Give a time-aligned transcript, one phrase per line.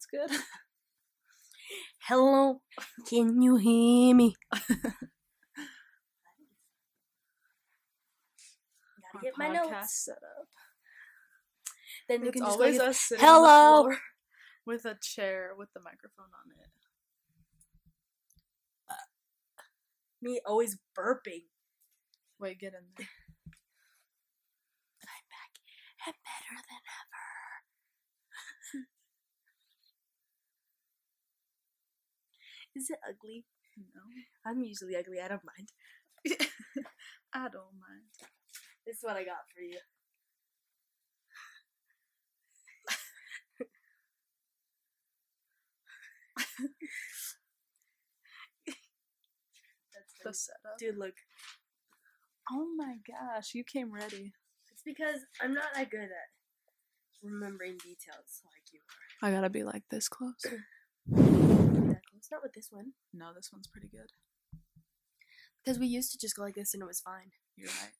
[0.00, 0.40] That's good.
[2.08, 2.60] Hello,
[3.08, 4.34] can you hear me?
[4.52, 4.72] Gotta
[9.22, 10.04] get my notes.
[10.04, 10.48] set up.
[12.08, 13.48] Then you It's can just always us sitting on the
[13.94, 13.98] floor
[14.66, 16.70] with a chair with the microphone on it.
[18.90, 18.94] Uh,
[20.22, 21.44] me always burping.
[22.38, 23.06] Wait, get in there.
[25.04, 25.52] I'm back
[26.06, 26.89] and better than
[32.76, 33.44] Is it ugly?
[33.76, 34.00] No,
[34.46, 35.20] I'm usually ugly.
[35.20, 35.68] I don't mind.
[37.34, 38.10] I don't mind.
[38.86, 39.78] This is what I got for you.
[49.94, 50.78] That's The setup.
[50.78, 51.14] Dude, look.
[52.50, 54.32] Oh my gosh, you came ready.
[54.72, 56.30] It's because I'm not that good at
[57.22, 59.28] remembering details like you are.
[59.28, 60.44] I gotta be like this close.
[62.30, 62.92] Not with this one.
[63.12, 64.10] No, this one's pretty good.
[65.64, 67.32] Because we used to just go like this and it was fine.
[67.56, 67.92] You're right.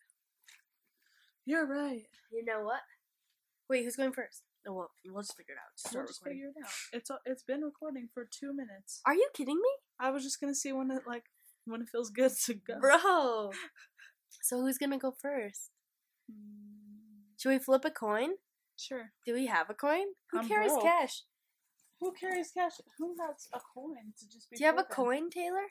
[1.45, 2.05] You're right.
[2.33, 2.81] You know what?
[3.69, 4.43] Wait, who's going first?
[4.67, 5.73] No, well, we'll just figure it out.
[5.75, 6.39] Just We'll start just recording.
[6.39, 6.73] figure it out.
[6.93, 9.01] It's it's been recording for two minutes.
[9.07, 9.71] Are you kidding me?
[9.99, 11.25] I was just gonna see when it like
[11.65, 12.79] when it feels good to go.
[12.81, 13.53] Bro.
[14.43, 15.71] So who's gonna go first?
[16.31, 18.31] Mm, Should we flip a coin?
[18.77, 19.11] Sure.
[19.27, 20.05] Do we have a coin?
[20.31, 20.83] Who I'm carries broke.
[20.85, 21.25] cash?
[22.01, 22.73] Who carries cash?
[22.99, 24.57] Who has a coin to just be?
[24.57, 25.67] Do you have a coin, Taylor?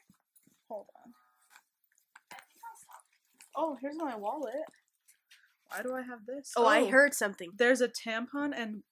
[0.67, 1.13] Hold on.
[3.55, 4.53] Oh, here's my wallet.
[5.69, 6.53] Why do I have this?
[6.55, 7.51] Oh, I heard something.
[7.57, 8.83] There's a tampon and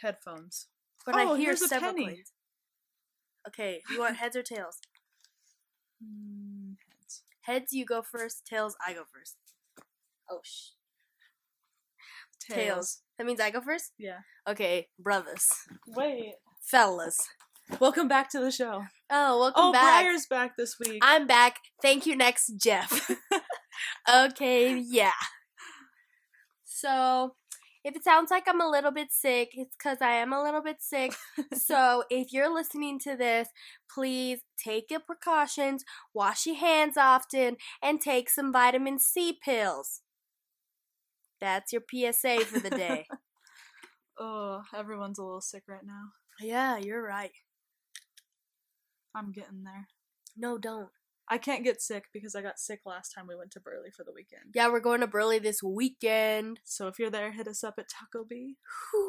[0.00, 0.66] headphones.
[1.04, 2.04] But Oh, I hear here's a penny.
[2.04, 2.32] coins.
[3.48, 4.78] Okay, you want heads or tails?
[6.02, 7.22] Mm, heads.
[7.40, 8.46] Heads, you go first.
[8.46, 9.36] Tails, I go first.
[10.30, 10.70] Oh, sh.
[12.38, 13.02] Tails.
[13.18, 13.92] That means I go first?
[13.98, 14.18] Yeah.
[14.46, 15.50] Okay, brothers.
[15.86, 16.34] Wait.
[16.62, 17.28] Fellas.
[17.80, 18.84] Welcome back to the show.
[19.10, 20.02] Oh, welcome Oh, back.
[20.04, 21.00] Briar's back this week.
[21.02, 21.58] I'm back.
[21.82, 23.10] Thank you, next, Jeff.
[24.12, 25.12] okay, yeah.
[26.64, 27.34] So,
[27.84, 30.62] if it sounds like I'm a little bit sick, it's because I am a little
[30.62, 31.14] bit sick.
[31.54, 33.48] so, if you're listening to this,
[33.92, 35.84] please take your precautions,
[36.14, 40.00] wash your hands often, and take some vitamin C pills.
[41.40, 43.06] That's your PSA for the day.
[44.18, 46.12] oh, everyone's a little sick right now.
[46.42, 47.32] Yeah, you're right.
[49.14, 49.88] I'm getting there.
[50.36, 50.88] No, don't.
[51.28, 54.04] I can't get sick because I got sick last time we went to Burley for
[54.04, 54.42] the weekend.
[54.54, 56.60] Yeah, we're going to Burley this weekend.
[56.64, 58.56] So if you're there, hit us up at Taco B.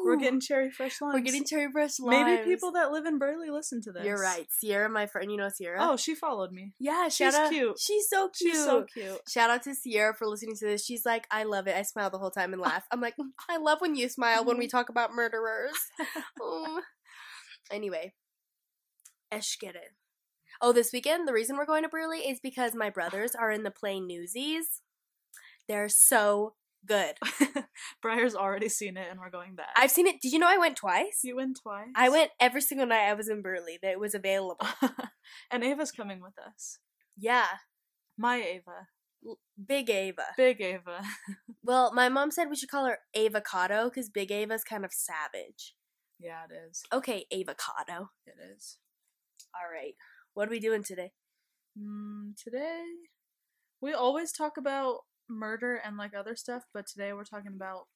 [0.04, 1.14] We're getting cherry fresh limes.
[1.14, 2.24] we're getting cherry fresh limes.
[2.24, 4.04] Maybe people that live in Burley listen to this.
[4.04, 4.46] You're right.
[4.58, 5.78] Sierra, my friend, you know Sierra?
[5.80, 6.72] Oh, she followed me.
[6.78, 7.50] yeah, she's out.
[7.50, 7.78] cute.
[7.78, 8.54] She's so cute.
[8.54, 9.20] She's so cute.
[9.28, 10.84] Shout out to Sierra for listening to this.
[10.84, 11.76] She's like, I love it.
[11.76, 12.84] I smile the whole time and laugh.
[12.90, 15.72] I'm like, "Mm, I love when you smile when we talk about murderers.
[16.40, 16.80] Oh.
[17.70, 18.14] Anyway,
[19.32, 19.94] Eshkere.
[20.60, 23.64] Oh, this weekend, the reason we're going to Burley is because my brothers are in
[23.64, 24.82] the play Newsies.
[25.68, 26.54] They're so
[26.86, 27.14] good.
[28.02, 29.70] Briar's already seen it and we're going back.
[29.76, 30.20] I've seen it.
[30.20, 31.20] Did you know I went twice?
[31.22, 31.88] You went twice.
[31.96, 34.66] I went every single night I was in Burley that it was available.
[35.50, 36.78] and Ava's coming with us.
[37.16, 37.46] Yeah,
[38.18, 38.88] My Ava.
[39.66, 40.26] Big Ava.
[40.36, 41.02] Big Ava.
[41.66, 45.74] Well, my mom said we should call her Avocado because Big Ava's kind of savage.
[46.18, 46.82] Yeah, it is.
[46.92, 48.10] Okay, Avocado.
[48.26, 48.78] It is.
[49.54, 49.94] All right.
[50.34, 51.12] What are we doing today?
[51.78, 52.82] Mm, today,
[53.80, 57.86] we always talk about murder and like other stuff, but today we're talking about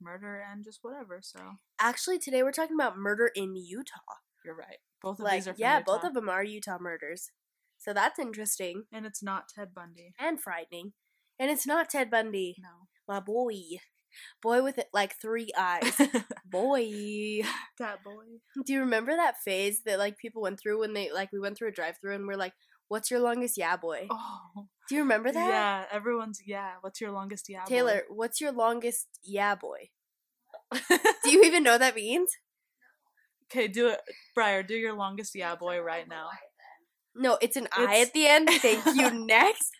[0.00, 1.20] murder and just whatever.
[1.22, 1.38] So
[1.80, 3.94] Actually, today we're talking about murder in Utah.
[4.44, 4.78] you're right.
[5.02, 7.30] Both of Like, these are from yeah, both of them are Utah murders.
[7.78, 10.12] So that's interesting and it's not Ted Bundy.
[10.18, 10.92] and frightening.
[11.38, 13.52] And it's not Ted Bundy, No, my boy.
[14.42, 15.96] Boy with it like three eyes.
[16.44, 17.42] boy.
[17.78, 18.24] that boy.
[18.64, 21.56] Do you remember that phase that like people went through when they like we went
[21.58, 22.54] through a drive-through and we're like,
[22.88, 25.48] "What's your longest yeah boy?" Oh, Do you remember that?
[25.48, 25.84] yeah.
[25.90, 26.72] Everyone's yeah.
[26.80, 27.64] What's your longest yeah?
[27.64, 27.68] boy?
[27.68, 29.90] Taylor, what's your longest yeah boy?
[31.24, 32.30] Do you even know what that means?
[33.50, 34.00] Okay, do it,
[34.34, 34.62] Briar.
[34.62, 36.28] Do your longest yeah boy right now,
[37.16, 38.50] No, it's an I at the end.
[38.50, 39.10] Thank you.
[39.26, 39.72] Next.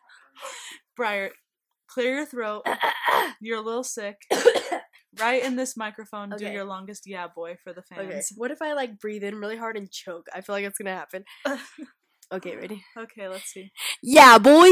[0.96, 1.32] Briar.
[1.88, 2.66] Clear your throat.
[3.40, 4.16] You're a little sick.
[5.18, 8.08] Right in this microphone, do your longest yeah boy for the okay.
[8.08, 8.30] fans.
[8.36, 10.28] What if I like breathe in really hard and choke?
[10.32, 11.24] I feel like it's gonna happen.
[12.30, 12.84] Okay, ready?
[12.94, 13.72] Okay, let's see.
[14.02, 14.68] Yeah, boy.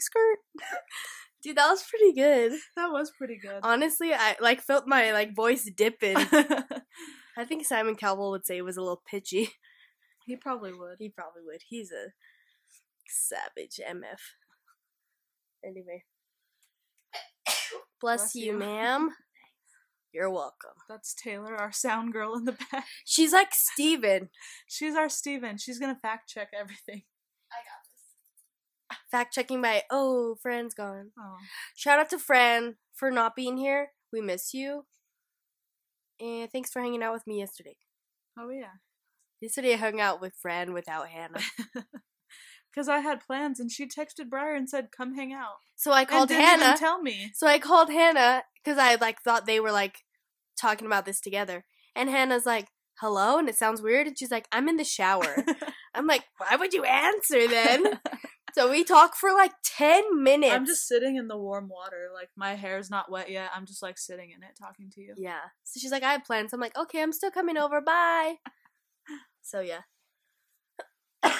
[0.00, 0.38] Skirt.
[1.44, 2.58] Dude, that was pretty good.
[2.74, 3.60] That was pretty good.
[3.62, 6.16] Honestly, I like felt my like voice dipping.
[7.36, 9.50] I think Simon Cowell would say it was a little pitchy.
[10.28, 10.96] He probably would.
[10.98, 11.62] He probably would.
[11.66, 12.12] He's a
[13.08, 14.20] savage MF.
[15.64, 16.04] Anyway.
[18.00, 18.58] Bless, Bless you, you.
[18.58, 19.10] ma'am.
[20.12, 20.74] You're welcome.
[20.88, 22.84] That's Taylor, our sound girl in the back.
[23.04, 24.28] She's like Steven.
[24.68, 25.56] She's our Steven.
[25.56, 27.02] She's gonna fact check everything.
[27.50, 28.98] I got this.
[29.10, 31.10] Fact checking by oh, Fran's gone.
[31.18, 31.36] Oh.
[31.74, 33.92] Shout out to Fran for not being here.
[34.12, 34.84] We miss you.
[36.20, 37.76] And thanks for hanging out with me yesterday.
[38.38, 38.78] Oh yeah.
[39.40, 41.40] Yesterday he hung out with Fran without Hannah.
[42.70, 45.56] Because I had plans and she texted Briar and said, come hang out.
[45.74, 46.64] So I And called didn't Hannah.
[46.66, 47.32] even tell me.
[47.34, 49.96] so I called Hannah because I like thought they were like
[50.60, 51.64] talking about this together.
[51.96, 52.68] And Hannah's like,
[53.00, 54.06] "Hello," and it sounds weird.
[54.06, 55.44] And she's like, "I'm in the shower."
[55.94, 57.98] I'm like, "Why would you answer then?"
[58.54, 60.54] so we talk for like ten minutes.
[60.54, 62.10] I'm just sitting in the warm water.
[62.14, 63.50] Like my hair's not wet yet.
[63.56, 65.14] I'm just like sitting in it talking to you.
[65.16, 65.40] yeah.
[65.64, 67.80] So she's like, "I have plans." I'm like, "Okay, I'm still coming over.
[67.80, 68.34] Bye."
[69.48, 69.80] So yeah.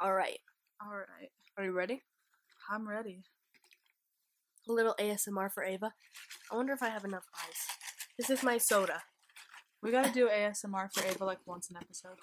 [0.00, 0.38] All right.
[0.80, 1.30] All right.
[1.58, 2.02] Are you ready?
[2.70, 3.24] I'm ready.
[4.66, 5.92] A little ASMR for Ava.
[6.50, 7.66] I wonder if I have enough ice.
[8.16, 9.02] This is my soda.
[9.82, 12.16] We gotta do ASMR for Ava like once an episode.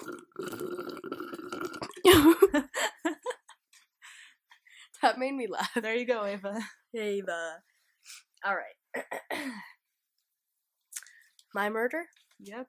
[5.04, 5.70] that made me laugh.
[5.80, 6.60] There you go, Ava.
[6.96, 7.58] Ava.
[8.44, 9.06] All right.
[11.54, 12.06] my murder?
[12.40, 12.66] Yep.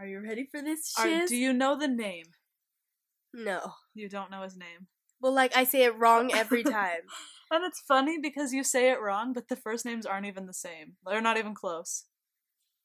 [0.00, 2.24] Are you ready for this Are, do you know the name?
[3.34, 3.74] No.
[3.94, 4.86] You don't know his name.
[5.20, 7.02] Well, like I say it wrong every time.
[7.50, 10.54] And it's funny because you say it wrong, but the first names aren't even the
[10.54, 10.94] same.
[11.04, 12.06] They're not even close.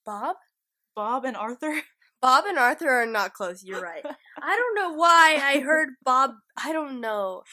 [0.05, 0.35] Bob?
[0.93, 1.83] Bob and Arthur?
[2.21, 3.63] Bob and Arthur are not close.
[3.63, 4.05] You're right.
[4.41, 6.31] I don't know why I heard Bob.
[6.57, 7.43] I don't know.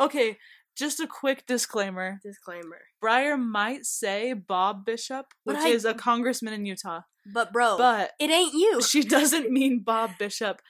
[0.00, 0.38] Okay,
[0.76, 2.18] just a quick disclaimer.
[2.24, 2.80] Disclaimer.
[3.00, 7.00] Briar might say Bob Bishop, which I- is a congressman in Utah,
[7.32, 8.80] But bro, but it ain't you.
[8.82, 10.60] she doesn't mean Bob Bishop.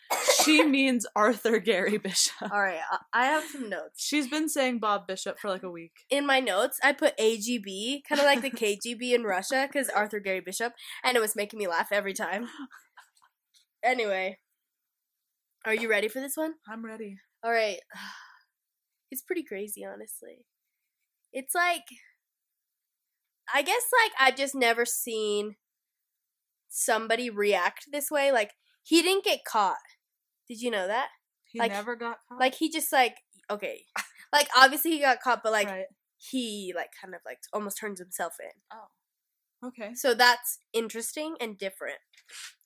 [0.43, 2.51] She means Arthur Gary Bishop.
[2.53, 4.03] All right, I- I have some notes.
[4.05, 5.93] She's been saying Bob Bishop for like a week.
[6.11, 10.21] In my notes, I put AGB, kind of like the KGB in Russia, because Arthur
[10.21, 10.73] Gary Bishop,
[11.05, 12.49] and it was making me laugh every time.
[13.85, 14.39] Anyway,
[15.67, 16.55] are you ready for this one?
[16.69, 17.17] I'm ready.
[17.43, 17.79] All right.
[19.13, 20.47] It's pretty crazy, honestly.
[21.35, 21.85] It's like
[23.53, 25.57] I guess like I've just never seen
[26.71, 28.33] somebody react this way.
[28.33, 29.77] Like he didn't get caught.
[30.49, 31.09] Did you know that?
[31.45, 32.41] He Like- never got caught.
[32.41, 33.17] Like he just like
[33.51, 33.83] okay.
[34.33, 35.85] Like obviously he got caught, but like right.
[36.17, 38.49] he like kind of like almost turns himself in.
[38.73, 39.69] Oh.
[39.69, 39.95] Okay.
[39.95, 41.99] So that's interesting and different.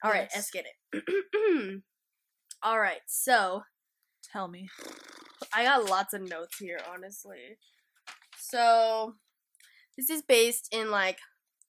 [0.05, 0.37] All right, Yes.
[0.37, 1.83] let's get it.
[2.63, 3.63] All right, so
[4.33, 4.69] Tell me.
[5.53, 7.59] I got lots of notes here, honestly.
[8.39, 9.15] So,
[9.97, 11.19] this is based in like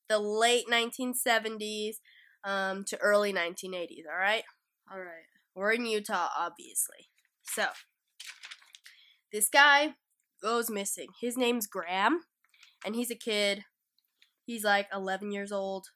[0.10, 1.96] the late 1970s
[2.44, 4.44] um, to early 1980s, all right?
[4.92, 5.28] All right.
[5.56, 7.10] We're in Utah, obviously.
[7.44, 7.66] So,
[9.32, 9.96] this guy
[10.42, 11.08] goes missing.
[11.20, 12.22] His name's Graham,
[12.86, 13.64] and he's a kid.
[14.46, 15.88] He's like 11 years old.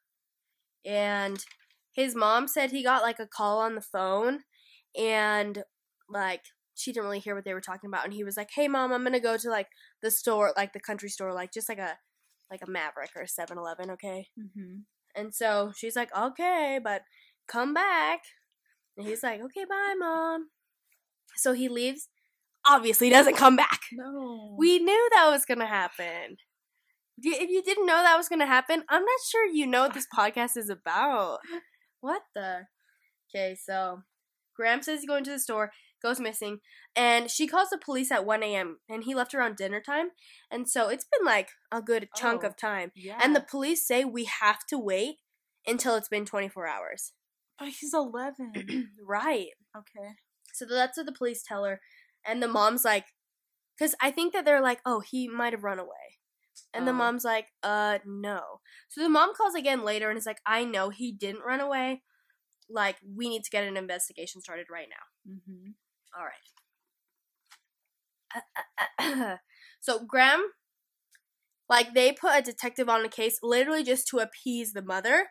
[0.86, 1.44] And
[1.94, 4.40] his mom said he got like a call on the phone,
[4.98, 5.64] and
[6.12, 6.42] like
[6.75, 8.06] she didn't really hear what they were talking about.
[8.06, 9.68] And he was like, "Hey, mom, I'm gonna go to like
[10.02, 11.98] the store, like the country store, like just like a
[12.50, 14.81] like a Maverick or a 7-Eleven, okay?" Mm-hmm.
[15.16, 17.02] And so she's like, okay, but
[17.48, 18.22] come back.
[18.97, 20.50] And he's like, okay, bye, mom.
[21.38, 22.09] So he leaves.
[22.68, 23.80] Obviously, doesn't come back.
[23.94, 24.56] No.
[24.57, 26.38] We knew that was going to happen.
[27.24, 29.94] If you didn't know that was going to happen, I'm not sure you know what
[29.94, 31.40] this podcast is about.
[32.04, 32.62] What the?
[33.30, 34.02] Okay, so
[34.56, 35.71] Graham says he's going to the store,
[36.02, 36.60] goes missing,
[36.96, 38.80] and she calls the police at 1 a.m.
[38.90, 40.10] and he left around dinner time.
[40.50, 42.48] And so it's been like a good chunk Oh.
[42.48, 42.92] of time.
[42.96, 43.20] yeah.
[43.22, 45.16] And the police say we have to wait
[45.68, 47.14] until it's been 24 hours.
[47.60, 48.90] but he's 11.
[49.08, 49.48] right.
[49.78, 50.10] okay.
[50.54, 51.80] So that's what the police tell her.
[52.26, 53.06] And the mom's like,
[53.78, 56.18] because I think that they're like, oh, he might have run away.
[56.74, 56.96] And the Oh.
[56.96, 58.62] mom's like, uh, no.
[58.90, 62.02] So the mom calls again later and is like, I know he didn't run away.
[62.70, 65.34] Like, we need to get an investigation started right now.
[65.34, 65.72] Mm-hmm.
[66.18, 66.25] All
[68.99, 69.39] right.
[69.81, 70.41] so Graham,
[71.69, 75.27] like they put a detective on the case literally just to appease the mother,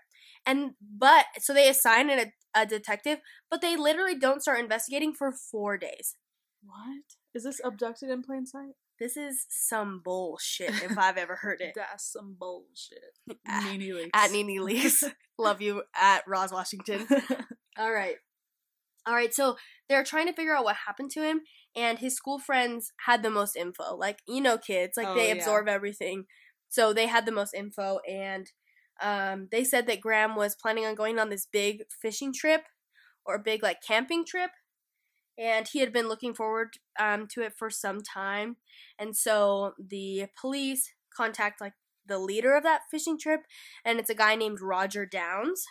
[0.46, 3.18] and but so they assign a, a detective,
[3.50, 6.16] but they literally don't start investigating for four days.
[6.62, 7.04] What?
[7.34, 8.74] Is this abducted in plain sight?
[9.00, 11.72] This is some bullshit if I've ever heard it.
[11.74, 13.16] That's some bullshit.
[13.48, 14.10] Ah, NeNe Leakes.
[14.12, 15.02] At Nene Lees,
[15.38, 17.06] love you at Roz Washington.
[17.78, 18.16] All right.
[19.06, 19.56] All right, so
[19.88, 21.40] they're trying to figure out what happened to him,
[21.74, 23.96] and his school friends had the most info.
[23.96, 25.30] Like, you know, kids, like Oh, they yeah.
[25.30, 26.26] absorb everything.
[26.68, 28.50] So they had the most info, and
[29.00, 32.64] um, they said that Graham was planning on going on this big fishing trip
[33.24, 34.50] or big, like, camping trip.
[35.38, 38.56] And he had been looking forward um, to it for some time.
[38.98, 41.74] And so the police contact, like,
[42.06, 43.42] the leader of that fishing trip,
[43.84, 45.64] and it's a guy named Roger Downs,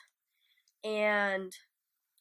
[0.84, 1.54] and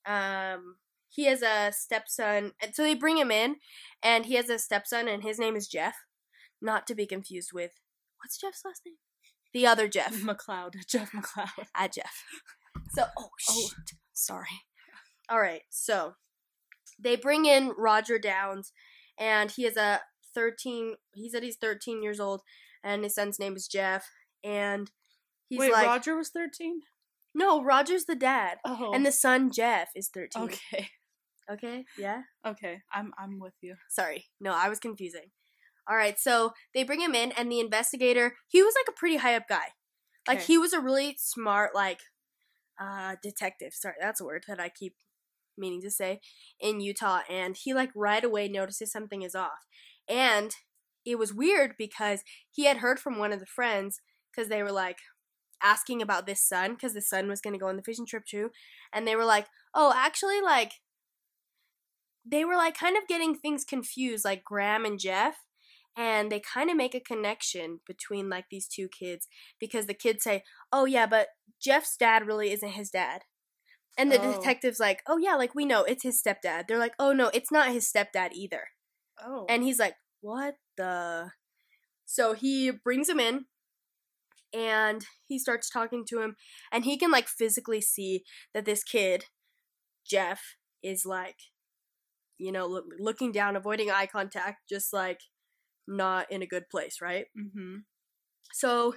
[0.07, 0.77] um,
[1.09, 2.53] he has a stepson.
[2.63, 3.57] And so they bring him in,
[4.03, 5.95] and he has a stepson, and his name is Jeff,
[6.61, 7.73] not to be confused with
[8.23, 8.97] what's Jeff's last name?
[9.55, 10.15] The other Jeff.
[10.23, 10.75] McLeod.
[10.89, 11.67] Jeff McLeod.
[11.77, 12.23] at Jeff.
[12.91, 13.69] So, oh, Oh.
[13.69, 13.97] shit.
[14.13, 14.63] Sorry.
[15.29, 15.63] All right.
[15.71, 16.15] So,
[16.99, 18.73] they bring in Roger Downs,
[19.19, 20.01] and he is a
[20.35, 20.97] 13.
[21.15, 22.43] He said he's 13 years old,
[22.85, 24.07] and his son's name is Jeff.
[24.45, 24.91] And
[25.49, 26.81] he's Wait, like, Roger was 13?
[27.35, 28.93] no, Roger's the dad, Oh.
[28.93, 30.43] and the son Jeff is 13.
[30.45, 30.91] Okay.
[31.51, 31.85] Okay.
[31.97, 32.23] Yeah.
[32.47, 32.83] Okay.
[32.93, 33.77] I'm I'm with you.
[33.89, 34.27] Sorry.
[34.41, 35.31] No, I was confusing.
[35.89, 36.19] All right.
[36.19, 39.49] So they bring him in, and the investigator, he was like a pretty high up
[39.49, 39.69] guy.
[40.27, 40.47] Like Okay.
[40.47, 42.01] he was a really smart, like,
[42.79, 43.73] uh, detective.
[43.73, 44.95] Sorry, that's a word that I keep
[45.57, 46.21] meaning to say
[46.61, 47.21] in Utah.
[47.31, 49.67] And he like right away notices something is off,
[50.09, 50.55] and
[51.07, 54.01] it was weird because he had heard from one of the friends
[54.31, 54.99] because they were like
[55.63, 58.25] asking about this son because the son was going to go on the fishing trip
[58.27, 58.51] too,
[58.93, 60.73] and they were like, oh, actually, like.
[62.31, 65.37] They were like kind of getting things confused, like Graham and Jeff
[65.97, 69.27] and they kind of make a connection between like these two kids
[69.59, 71.29] because the kids say, "Oh yeah, but
[71.61, 73.23] Jeff's dad really isn't his dad."
[73.99, 74.33] And the Oh.
[74.33, 77.51] detective's like, "Oh yeah, like we know it's his stepdad." They're like, "Oh no, it's
[77.51, 78.69] not his stepdad either."
[79.21, 79.47] Oh.
[79.49, 81.33] And he's like, "What the?"
[82.07, 83.47] So he brings him in
[84.53, 86.37] and he starts talking to him
[86.73, 89.27] and he can like physically see that this kid
[90.07, 91.37] Jeff is like
[92.39, 95.21] you know, loo- looking down, avoiding eye contact, just like
[95.87, 97.27] not in a good place, right?
[97.39, 97.77] mm-hmm.
[98.53, 98.95] So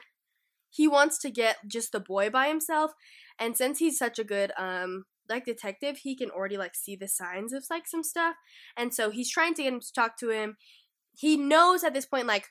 [0.70, 2.92] he wants to get just the boy by himself,
[3.40, 7.08] and since he's such a good um like detective, he can already like see the
[7.08, 8.36] signs of like some stuff,
[8.78, 10.58] and so he's trying to get him to talk to him.
[11.14, 12.48] He knows at this point, like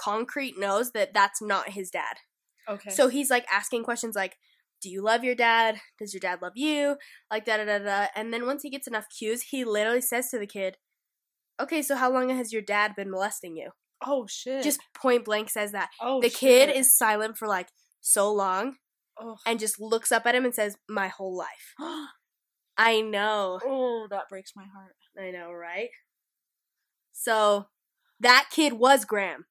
[0.00, 2.16] concrete knows that that's not his dad.
[2.68, 2.90] Okay.
[2.90, 4.36] So he's like asking questions like,
[4.80, 5.80] "Do you love your dad?
[5.98, 6.96] Does your dad love you?"
[7.30, 8.06] Like da da da da.
[8.14, 10.76] And then once he gets enough cues, he literally says to the kid,
[11.60, 13.70] "Okay, so how long has your dad been molesting you?"
[14.06, 14.62] oh shit.
[14.64, 15.90] Just point blank says that.
[16.00, 17.68] oh the kid is silent for like
[18.00, 18.76] so long
[19.22, 19.36] Oh.
[19.46, 21.74] and just looks up at him and says, "My whole life."
[22.78, 23.60] I know.
[23.62, 24.96] oh, that breaks my heart.
[25.18, 25.90] I know, right?
[27.12, 27.66] So
[28.20, 29.44] that kid was Graham.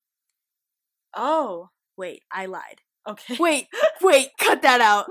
[1.16, 1.70] Oh.
[1.96, 2.82] Wait, I lied.
[3.08, 3.38] Okay.
[3.39, 3.68] Wait,
[4.01, 5.08] wait, cut that out.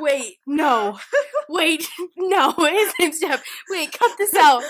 [0.00, 0.98] Wait, no.
[1.50, 3.42] Wait, no, his name's Jeff.
[3.68, 4.62] Wait, cut this out.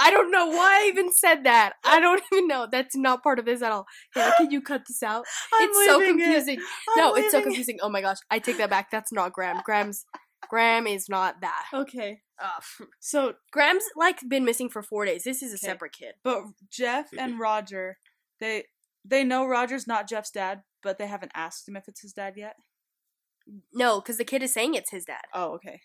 [0.00, 1.74] I don't know why I even said that.
[1.84, 2.66] I don't even know.
[2.70, 3.86] That's not part of this at all.
[4.16, 5.26] Yeah, can you cut this out?
[5.52, 6.22] I'm it's so leaving it.
[6.24, 6.60] confusing.
[6.96, 7.54] No, it's so leaving it.
[7.54, 7.78] confusing.
[7.82, 8.90] Oh my gosh, I take that back.
[8.90, 9.60] That's not Graham.
[9.64, 10.06] Graham's
[10.48, 11.64] Graham is not that.
[11.74, 12.22] Okay.
[12.42, 12.88] Ugh.
[13.00, 15.24] So, Graham's like been missing for four days.
[15.24, 15.66] This is a Okay.
[15.66, 16.14] separate kid.
[16.24, 17.98] but Jeff and Roger,
[18.40, 18.64] they
[19.04, 22.34] they know Roger's not Jeff's dad, but they haven't asked him if it's his dad
[22.36, 22.56] yet.
[23.72, 25.22] No, because the kid is saying it's his dad.
[25.34, 25.80] Oh, okay.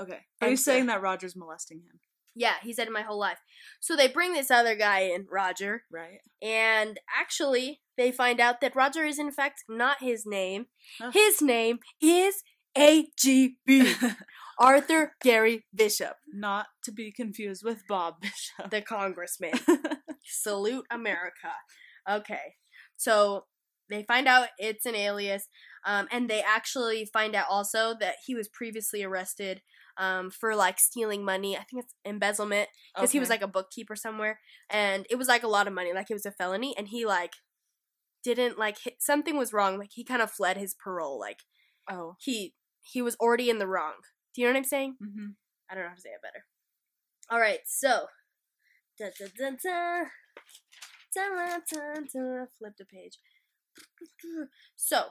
[0.00, 0.20] Okay.
[0.40, 2.00] Are you saying that Roger's molesting him?
[2.34, 3.38] Yeah, he said it my whole life.
[3.80, 6.20] So they bring this other guy in, Roger, Right.
[6.40, 10.66] and actually they find out that Roger is in fact not his name.
[10.98, 11.10] Huh.
[11.12, 12.42] His name is
[12.74, 14.16] AGB,
[14.58, 18.70] Arthur Gary Bishop, not to be confused with Bob Bishop.
[18.70, 19.52] the congressman.
[20.24, 21.52] Salute America.
[22.08, 22.54] Okay,
[22.96, 23.44] so
[23.90, 25.48] they find out it's an alias,
[25.86, 29.62] um, and they actually find out also that he was previously arrested
[29.98, 31.56] um, for like stealing money.
[31.56, 34.40] I think it's embezzlement because he was like a bookkeeper somewhere,
[34.70, 37.04] and it was like a lot of money, like it was a felony, and he
[37.06, 37.34] like
[38.24, 39.78] didn't like hit, something was wrong.
[39.78, 41.18] Like he kind of fled his parole.
[41.18, 41.40] Like
[41.90, 42.16] oh.
[42.20, 43.94] he he was already in the wrong.
[44.34, 44.96] Do you know what I'm saying?
[45.02, 45.30] Mm-hmm.
[45.70, 46.44] I don't know how to say it better.
[47.30, 48.06] All right, so
[48.98, 50.04] da, da, da,
[51.14, 51.28] da.
[51.28, 52.44] Da, da, da, da.
[52.58, 53.18] flip the page.
[54.76, 55.06] So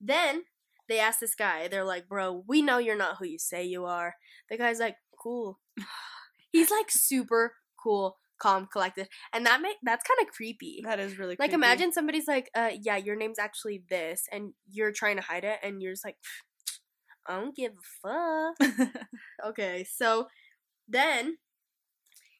[0.00, 0.44] then
[0.88, 1.68] they ask this guy.
[1.68, 4.16] They're like, "Bro, we know you're not who you say you are."
[4.48, 5.58] The guy's like, "Cool."
[6.52, 10.82] He's like super cool, calm, collected, and that make that's kind of creepy.
[10.84, 11.42] That is really creepy.
[11.42, 11.66] Like creepy.
[11.66, 15.60] imagine somebody's like, uh, yeah, your name's actually this, and you're trying to hide it,
[15.62, 16.16] and you're just like,
[17.26, 18.88] I don't give a fuck.
[19.46, 20.26] Okay, so
[20.88, 21.38] then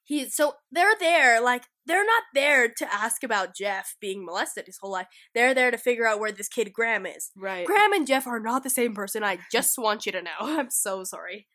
[0.04, 4.78] he so they're there, like they're not there to ask about Jeff being molested his
[4.80, 5.06] whole life.
[5.34, 7.30] They're there to figure out where this kid Graham is.
[7.36, 7.66] right.
[7.66, 9.24] Graham and Jeff are not the same person.
[9.24, 10.30] I just want you to know.
[10.40, 11.46] I'm so sorry.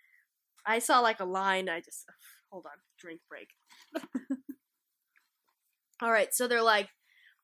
[0.65, 1.69] I saw like a line.
[1.69, 2.05] I just
[2.51, 2.77] hold on.
[2.99, 3.49] Drink break.
[6.01, 6.33] All right.
[6.33, 6.89] So they're like,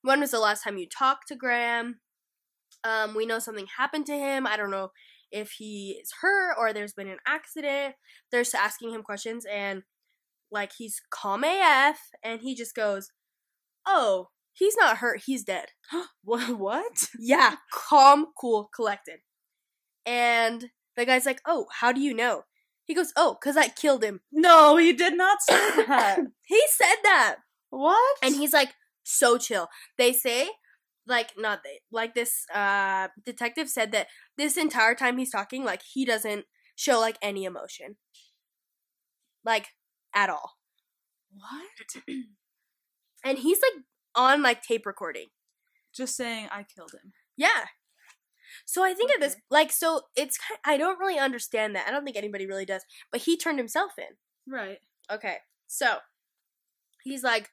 [0.02, 2.00] when was the last time you talked to Graham?
[2.84, 4.48] Um, we know something happened to him.
[4.48, 4.90] I don't know
[5.32, 7.96] if he is hurt or there's been an accident.
[8.32, 9.84] They're just asking him questions and
[10.52, 13.12] like he's calm AF and he just goes,
[13.86, 15.24] "Oh, He's not hurt.
[15.26, 15.68] He's dead.
[16.24, 16.58] what?
[16.58, 17.10] What?
[17.18, 19.20] Yeah, calm, cool, collected.
[20.06, 22.44] And the guy's like, "Oh, how do you know?"
[22.86, 25.56] He goes, "Oh, cuz I killed him." No, he did not say
[25.88, 26.20] that.
[26.46, 27.38] He said that.
[27.70, 28.18] what?
[28.22, 30.50] And he's like, "So chill." They say
[31.08, 35.82] like not they like this uh detective said that this entire time he's talking like
[35.82, 37.98] he doesn't show like any emotion.
[39.44, 39.70] Like
[40.14, 40.58] at all.
[41.34, 42.06] what?
[43.24, 43.84] And he's like
[44.16, 45.28] on like tape recording.
[45.96, 47.14] Just saying, I killed him.
[47.38, 47.66] Yeah.
[48.66, 51.88] So I think at this like so it's I don't really understand that.
[51.88, 52.84] I don't think anybody really does.
[53.12, 54.52] But he turned himself in.
[54.52, 54.80] Right.
[55.12, 55.38] Okay.
[55.68, 55.98] So
[57.04, 57.50] he's like,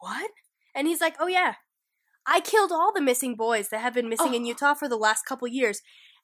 [0.00, 0.30] "What?"
[0.74, 1.54] And he's like, "Oh yeah.
[2.24, 4.46] I killed all the missing boys that have been missing in Oh.
[4.46, 5.82] Utah for the last couple years."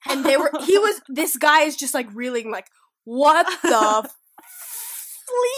[0.09, 2.69] And they were he was this guy is just like reeling like,
[3.03, 4.15] "What the f-
[5.27, 5.54] sleep?"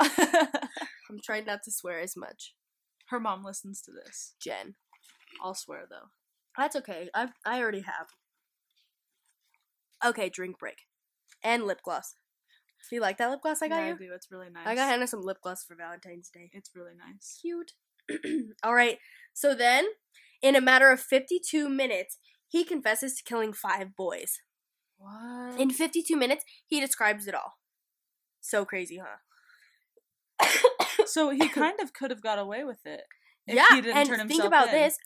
[0.00, 2.54] I'm trying not to swear as much.
[3.08, 4.34] Her mom listens to this.
[4.40, 4.74] Jen.
[5.42, 6.08] I'll swear though.
[6.56, 7.08] That's okay.
[7.14, 8.08] I've I already have.
[10.04, 10.82] Okay, drink break.
[11.42, 12.14] And lip gloss.
[12.88, 13.94] Do you like that lip gloss I got yeah, you?
[13.94, 14.12] I do.
[14.14, 14.66] It's really nice.
[14.66, 16.50] I got Hannah some lip gloss for Valentine's Day.
[16.52, 17.38] It's really nice.
[17.40, 17.72] Cute.
[18.62, 18.98] All right.
[19.32, 19.86] So then,
[20.42, 24.40] in a matter of 52 minutes, he confesses to killing five boys.
[24.98, 25.60] What?
[25.60, 27.54] In 52 minutes, he describes it all.
[28.40, 29.16] So crazy, huh?
[31.06, 33.02] So he kind of could have got away with it.
[33.46, 34.74] If yeah, he didn't and think about in.
[34.74, 34.96] this.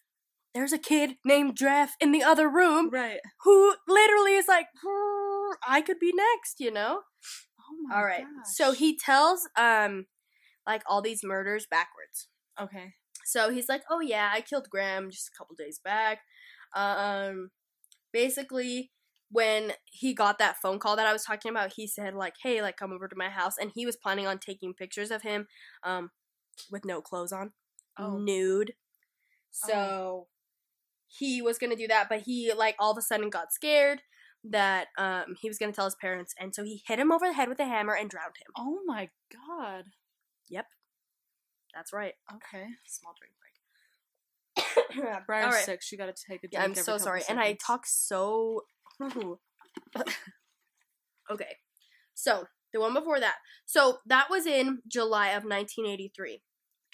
[0.55, 3.21] There's a kid named Jeff in the other room Right.
[3.45, 7.03] who literally is like, "Hmm, I could be next, you know?
[7.61, 7.99] Oh my god.
[7.99, 8.23] All right.
[8.25, 8.55] gosh.
[8.55, 10.07] So he tells um
[10.67, 12.29] like all these murders backwards.
[12.61, 12.95] Okay.
[13.25, 16.19] So he's like, "Oh yeah, I killed Graham just a couple days back."
[16.75, 17.51] Um
[18.13, 18.91] basically
[19.31, 22.63] when he got that phone call that I was talking about, he said like, "Hey,
[22.63, 25.47] like come over to my house." And he was planning on taking pictures of him
[25.85, 26.11] um
[26.71, 27.53] with no clothes on,
[27.99, 28.19] Oh.
[28.19, 28.75] nude.
[29.51, 30.27] So
[31.09, 34.03] he was going to do that, but he like all of a sudden got scared
[34.45, 37.27] that um he was going to tell his parents and so he hit him over
[37.27, 38.53] the head with a hammer and drowned him.
[38.57, 39.85] Oh my god.
[40.49, 40.67] Yep.
[41.75, 42.15] That's right.
[42.33, 42.65] Okay.
[42.87, 43.51] Small drink break.
[45.27, 45.65] Briar's All right.
[45.65, 45.83] sick.
[45.83, 46.53] She got to take a drink.
[46.55, 47.23] Yeah, I'm so sorry.
[47.29, 48.63] And I talk so.
[51.31, 51.57] Okay.
[52.15, 53.37] So, the one before that.
[53.67, 56.43] So, that was in July of 1983.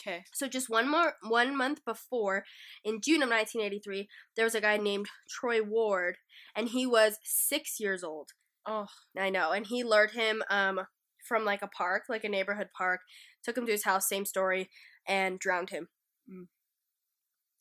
[0.00, 0.24] Okay.
[0.32, 2.44] So, just one more one month before,
[2.84, 6.18] in June of 1983, there was a guy named Troy Ward,
[6.54, 8.30] and he was six years old.
[8.66, 8.86] Oh.
[9.18, 9.52] I know.
[9.52, 10.80] And he lured him um,
[11.26, 13.00] from like a park, like a neighborhood park,
[13.42, 14.68] took him to his house, same story,
[15.06, 15.88] and drowned him.
[16.30, 16.46] Mm.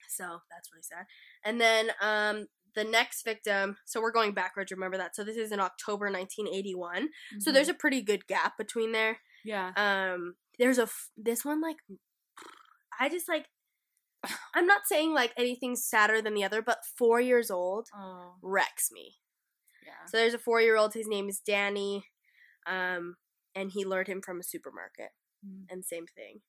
[0.09, 1.05] So that's really sad.
[1.43, 5.15] And then um, the next victim, so we're going backwards, remember that.
[5.15, 7.09] So this is in October 1981.
[7.39, 7.53] So mhm.
[7.53, 9.19] there's a pretty good gap between there.
[9.43, 9.71] yeah.
[9.75, 11.77] Um, there's a, f- this one, like,
[12.99, 13.45] I just like,
[14.55, 18.35] I'm not saying like anything sadder than the other, but four years old Oh.
[18.41, 19.15] wrecks me.
[19.85, 20.05] Yeah.
[20.07, 20.93] So there's a four year old.
[20.93, 22.05] His name is Danny,
[22.67, 23.15] um,
[23.53, 25.09] and he lured him from a supermarket.
[25.45, 25.65] Mm.
[25.69, 26.41] And same thing.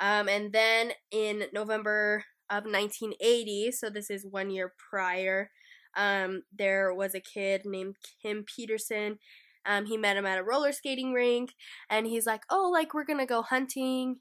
[0.00, 5.50] Um, and then in November of 1980, so this is one year prior,
[5.96, 9.18] um, there was a kid named Kim Peterson.
[9.66, 11.54] Um, he met him at a roller skating rink,
[11.90, 14.20] and he's like, "Oh, like we're gonna go hunting,"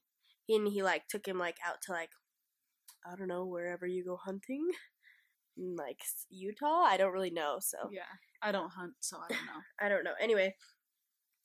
[0.50, 2.10] and he like took him like out to like,
[3.06, 4.68] I don't know, wherever you go hunting,
[5.58, 6.84] in, like Utah.
[6.84, 8.02] I don't really know, so Yeah.
[8.42, 9.62] I don't hunt, so I don't know.
[9.82, 10.14] I don't know.
[10.22, 10.56] Anyway,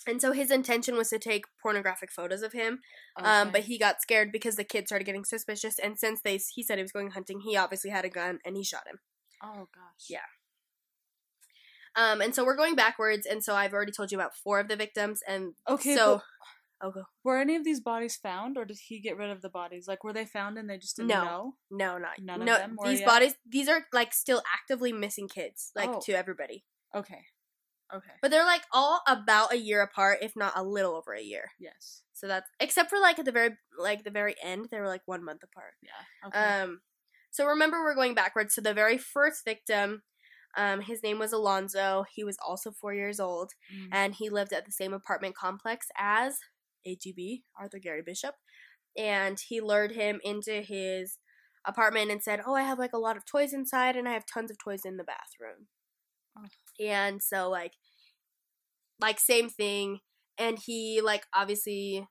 [0.07, 2.81] and so his intention was to take pornographic photos of him,
[3.17, 5.79] um, but he got scared because the kids started getting suspicious.
[5.79, 8.57] And since they he said he was going hunting, he obviously had a gun and
[8.57, 8.99] he shot him.
[9.43, 10.07] Oh gosh.
[10.09, 10.21] Yeah.
[11.95, 14.69] Um, and so we're going backwards, and so I've already told you about four of
[14.69, 15.95] the victims, and Okay.
[15.95, 16.17] so
[16.81, 19.43] but oh go were any of these bodies found, or did he get rid of
[19.43, 19.87] the bodies?
[19.87, 21.25] Like, were they found and they just didn't No.
[21.25, 21.55] know?
[21.71, 23.07] no not None of no them were these yet?
[23.09, 26.01] bodies these are like still actively missing kids like Oh.
[26.07, 27.27] to everybody, Okay.
[27.95, 28.13] Okay.
[28.23, 31.51] but they're like all about a year apart, if not a little over a year.
[31.59, 32.03] Yes.
[32.15, 35.03] So that's except for like at the very like the very end, they were like
[35.07, 35.75] one month apart.
[35.83, 36.29] Yeah.
[36.29, 36.63] Okay.
[36.63, 36.81] Um,
[37.31, 38.55] so remember, we're going backwards.
[38.55, 40.03] So the very first victim,
[40.57, 42.05] um, his name was Alonzo.
[42.15, 43.89] He was also four years old, Mm.
[43.93, 46.39] and he lived at the same apartment complex as
[46.87, 48.35] AGB Arthur Gary Bishop.
[48.97, 51.19] And he lured him into his
[51.65, 54.27] apartment and said, "Oh, I have like a lot of toys inside, and I have
[54.27, 55.69] tons of toys in the bathroom."
[56.37, 56.47] Oh.
[56.81, 57.73] And so like,
[59.03, 60.01] like same thing.
[60.39, 62.09] And he like obviously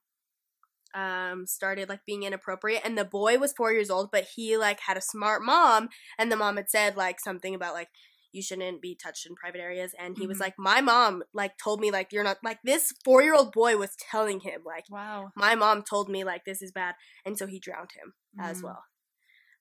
[0.93, 4.81] um started like being inappropriate and the boy was 4 years old but he like
[4.81, 5.87] had a smart mom
[6.19, 7.87] and the mom had said like something about like
[8.33, 10.41] you shouldn't be touched in private areas and he was Mhm.
[10.41, 14.41] like my mom like told me like you're not like this 4-year-old boy was telling
[14.41, 15.31] him like wow.
[15.33, 18.63] my mom told me like this is bad and so he drowned him as Mm.
[18.65, 18.83] well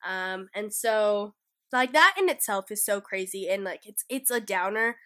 [0.05, 1.35] Um, and so
[1.73, 4.97] like that in itself is so crazy and like it's it's a downer.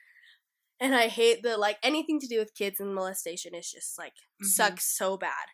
[0.80, 4.12] And I hate the like anything to do with kids and molestation is just like
[4.42, 4.46] Mhm.
[4.46, 5.48] sucks so bad.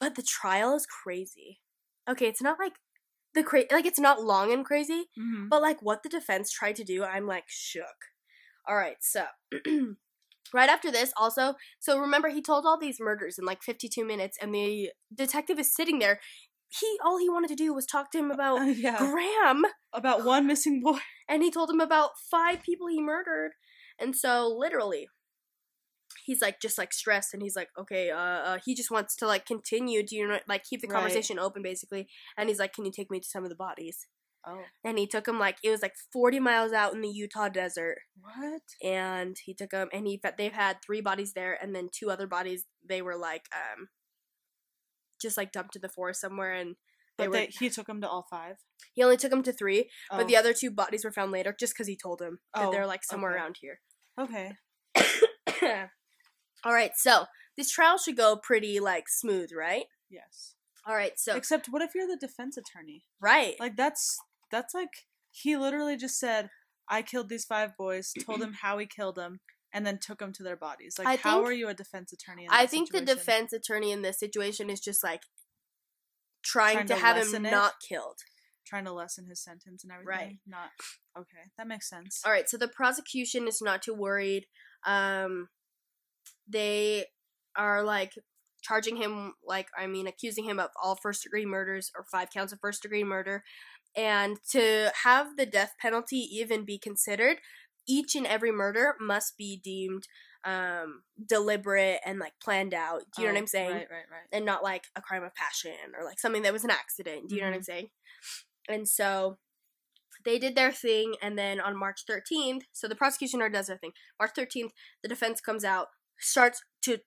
[0.00, 1.60] But the trial is crazy.
[2.08, 2.74] Okay, it's not like
[3.34, 5.48] the cra- like it's not long and crazy, Mhm.
[5.48, 8.06] but like what the defense tried to do, I'm like shook.
[8.66, 9.26] All right, so
[10.52, 14.36] right after this, also, so remember he told all these murders in like 52 minutes,
[14.40, 16.20] and the detective is sitting there.
[16.68, 18.98] He all he wanted to do was talk to him about Uh, yeah.
[18.98, 20.98] Graham, About one missing boy.
[21.28, 23.52] and he told him about five people he murdered,
[24.02, 25.08] and so literally.
[26.26, 29.26] He's like just like stressed, and he's like, okay, uh, uh, he just wants to
[29.26, 30.94] like continue, do you know, like keep the Right.
[30.94, 32.06] conversation open, basically.
[32.36, 34.06] And he's like, can you take me to some of the bodies?
[34.44, 34.64] Oh.
[34.84, 37.98] and he took him like it was like 40 miles out in the Utah desert
[38.20, 38.62] What?
[38.82, 42.26] and he took him and he they've had three bodies there and then two other
[42.26, 43.86] bodies they were like um
[45.20, 46.74] just like dumped in the forest somewhere and
[47.18, 48.56] they But were they, he took him to all five.
[48.94, 50.26] he only took him to 3 but Oh.
[50.26, 52.86] the other two bodies were found later just cuz he told him that Oh, they're
[52.86, 53.40] like somewhere okay.
[53.40, 53.80] around here
[54.18, 54.52] Okay.
[56.64, 57.24] all right so
[57.56, 60.54] this trial should go pretty like smooth right Yes.
[60.86, 63.04] all right so Except, what if you're the defense attorney?
[63.20, 64.18] right Like that's
[64.50, 64.90] that's like
[65.30, 66.50] he literally just said,
[66.90, 69.40] "I killed these five boys," told them how he killed them,
[69.72, 70.96] and then took them to their bodies.
[70.98, 72.44] Like, I how think- are you a defense attorney?
[72.44, 73.16] In I that think the situation?
[73.16, 75.22] defense attorney in this situation is just like
[76.44, 77.50] trying, Trying to, to have him lessen it?
[77.50, 78.18] not killed.
[78.66, 80.06] Trying to lessen his sentence and everything.
[80.28, 80.38] Right.
[80.46, 80.70] Not
[81.18, 81.50] okay.
[81.58, 82.22] That makes sense.
[82.24, 84.46] All right, so the prosecution is not too worried.
[84.86, 85.48] Um,
[86.48, 87.06] they
[87.56, 88.12] are like
[88.62, 92.52] charging him, like I mean, accusing him of all first degree murders or five counts
[92.52, 93.42] of first degree murder,
[93.96, 97.38] and to have the death penalty even be considered,
[97.88, 100.04] each and every murder must be deemed
[100.44, 103.02] um deliberate and like planned out.
[103.14, 103.70] Do you know what Oh, I'm saying?
[103.70, 103.90] Right.
[103.90, 104.10] Right.
[104.10, 104.28] Right.
[104.32, 107.28] and not like a crime of passion or like something that was an accident.
[107.28, 107.90] Do you know what I'm saying?
[108.68, 109.38] And so
[110.24, 113.78] they did their thing, and then on March 13th, so the prosecution already does their
[113.78, 113.92] thing.
[114.20, 114.70] March 13th,
[115.02, 116.98] the defense comes out, starts to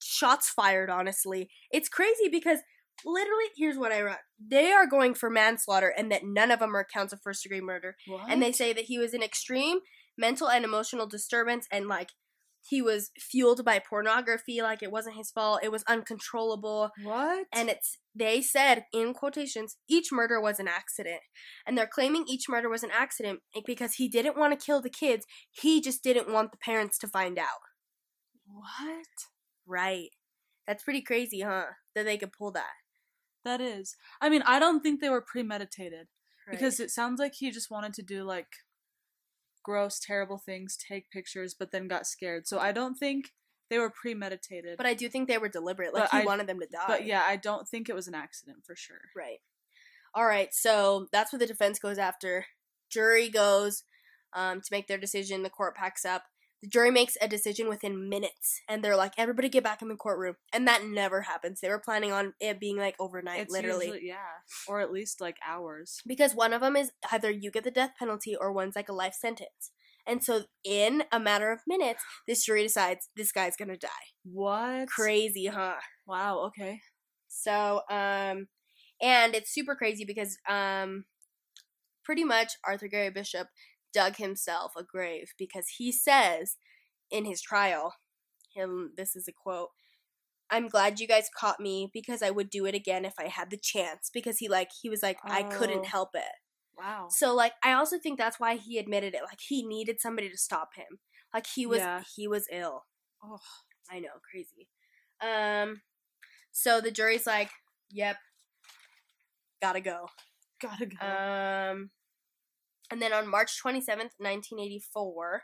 [0.00, 0.90] shots fired.
[0.90, 2.60] Honestly, it's crazy because
[3.04, 6.76] literally, here's what I wrote: they are going for manslaughter, and that none of them
[6.76, 7.96] are counts of first degree murder.
[8.06, 8.30] What?
[8.30, 9.78] And they say that he was in extreme
[10.16, 12.10] mental and emotional disturbance, and like
[12.62, 17.46] he was fueled by pornography, like it wasn't his fault, it was uncontrollable what?
[17.52, 21.20] and it's they said in quotations each murder was an accident
[21.66, 24.90] and they're claiming each murder was an accident because he didn't want to kill the
[24.90, 27.60] kids he just didn't want the parents to find out
[28.46, 29.06] what?
[29.66, 30.10] right
[30.66, 32.74] that's pretty crazy huh that they could pull that
[33.44, 33.96] That is.
[34.20, 36.08] I mean, I don't think they were premeditated
[36.46, 36.58] Right.
[36.58, 38.48] because it sounds like he just wanted to do like
[39.70, 42.46] gross, terrible things, take pictures, but then got scared.
[42.48, 43.30] So I don't think
[43.70, 44.76] they were premeditated.
[44.76, 46.84] but i do think they were deliberate like But he I- wanted them to die
[46.88, 49.02] But yeah, I don't think it was an accident for sure.
[49.14, 49.38] right
[50.12, 52.46] all right so that's what the defense goes after
[52.90, 53.84] jury goes
[54.34, 56.24] um, to make their decision the court packs up
[56.62, 59.96] the jury makes a decision within minutes and they're like everybody get back in the
[59.96, 63.86] courtroom and that never happens they were planning on it being like overnight It's literally
[63.86, 66.00] usually- yeah, or at least like hours.
[66.06, 68.92] because one of them is either you get the death penalty or one's like a
[68.94, 69.70] life sentence
[70.06, 73.88] and so in a matter of minutes this jury decides this guy's gonna die
[74.24, 74.88] What?
[74.88, 75.74] crazy huh
[76.06, 76.40] Wow.
[76.48, 76.80] Okay.
[77.28, 78.48] so um
[79.00, 81.04] and it's super crazy because um
[82.04, 83.48] pretty much arthur gary bishop
[83.92, 86.56] dug himself a grave because he says
[87.10, 87.94] in his trial
[88.54, 89.68] him this is a quote
[90.50, 93.50] i'm glad you guys caught me because i would do it again if i had
[93.50, 95.48] the chance because he like he was like i Oh.
[95.56, 96.32] couldn't help it
[96.78, 97.08] Wow.
[97.10, 99.20] so like I also think that's why he admitted it.
[99.22, 100.98] Like he needed somebody to stop him.
[101.34, 102.02] Like he was Yeah.
[102.16, 102.84] he was ill.
[103.22, 103.38] Oh,
[103.90, 104.66] I know, crazy.
[105.20, 105.82] Um
[106.52, 107.50] so the jury's like,
[107.90, 108.16] "Yep.
[109.60, 110.08] Got to go."
[110.62, 111.06] gotta go.
[111.06, 111.90] Um
[112.90, 115.42] and then on March 27th, 1984,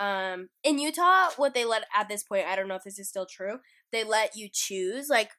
[0.00, 3.08] um in Utah what they let at this point, I don't know if this is
[3.08, 3.58] still true.
[3.90, 5.30] They let you choose like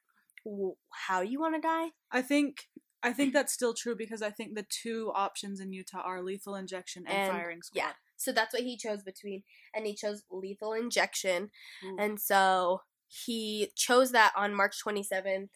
[0.44, 0.74] w-
[1.08, 1.88] how you want to die.
[2.12, 2.68] I think
[3.02, 6.54] I think that's still true because I think the two options in Utah are lethal
[6.54, 7.78] injection and, And- firing squad.
[7.80, 7.92] yeah.
[8.18, 11.50] So that's what he chose between and he chose lethal injection.
[11.82, 11.96] Ooh.
[11.98, 15.48] And so he chose that on March 27th,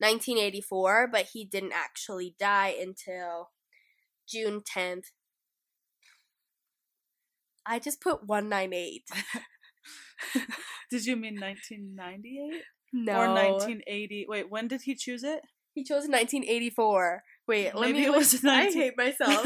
[0.00, 3.51] 1984, but he didn't actually die until
[4.32, 5.06] June 10th.
[7.66, 9.02] I just put 198.
[10.90, 13.12] Did you mean 1998 No.
[13.12, 14.26] or 1980?
[14.28, 15.40] Wait, when did he choose it?
[15.74, 17.22] He chose 1984.
[17.48, 19.44] Wait, let Maybe me it was I hate myself.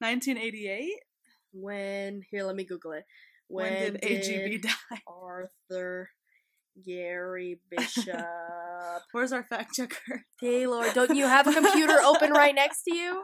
[0.00, 0.90] 1988.
[1.52, 3.04] when here, let me Google it.
[3.48, 4.70] When, did AGB die?
[5.06, 6.10] Arthur
[6.84, 8.20] Gary Bishop.
[9.12, 10.24] Where's our fact checker?
[10.38, 13.22] Taylor, don't you have a computer open right next to you?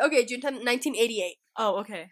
[0.00, 1.36] Okay, June 10th, 1988.
[1.58, 2.10] Oh, okay.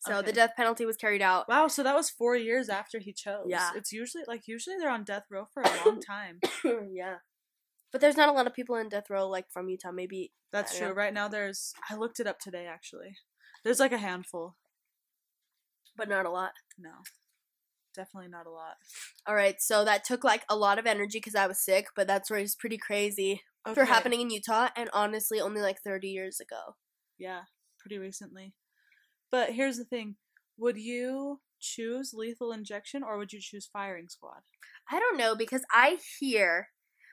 [0.00, 0.26] So Okay.
[0.26, 1.48] the death penalty was carried out.
[1.48, 3.46] Wow, so that was four years after he chose.
[3.48, 3.70] Yeah.
[3.74, 6.40] It's usually like usually they're on death row for a long time.
[6.92, 7.16] yeah.
[7.92, 9.90] But there's not a lot of people in death row like from Utah.
[9.92, 10.88] Maybe That's true.
[10.88, 10.92] know.
[10.94, 13.16] Right now there's I looked it up today actually.
[13.64, 14.56] There's like a handful.
[15.96, 16.52] but not a lot.
[16.78, 16.90] No.
[17.94, 18.74] Definitely not a lot.
[19.26, 22.06] All right, so that took like a lot of energy because I was sick, but
[22.06, 26.38] that story is pretty crazy for happening in Utah and honestly only like 30 years
[26.38, 26.76] ago.
[27.18, 27.44] Yeah,
[27.78, 28.54] pretty recently.
[29.30, 30.16] But here's the thing.
[30.58, 34.42] Would you choose lethal injection or would you choose firing squad?
[34.90, 36.68] I don't know because I hear,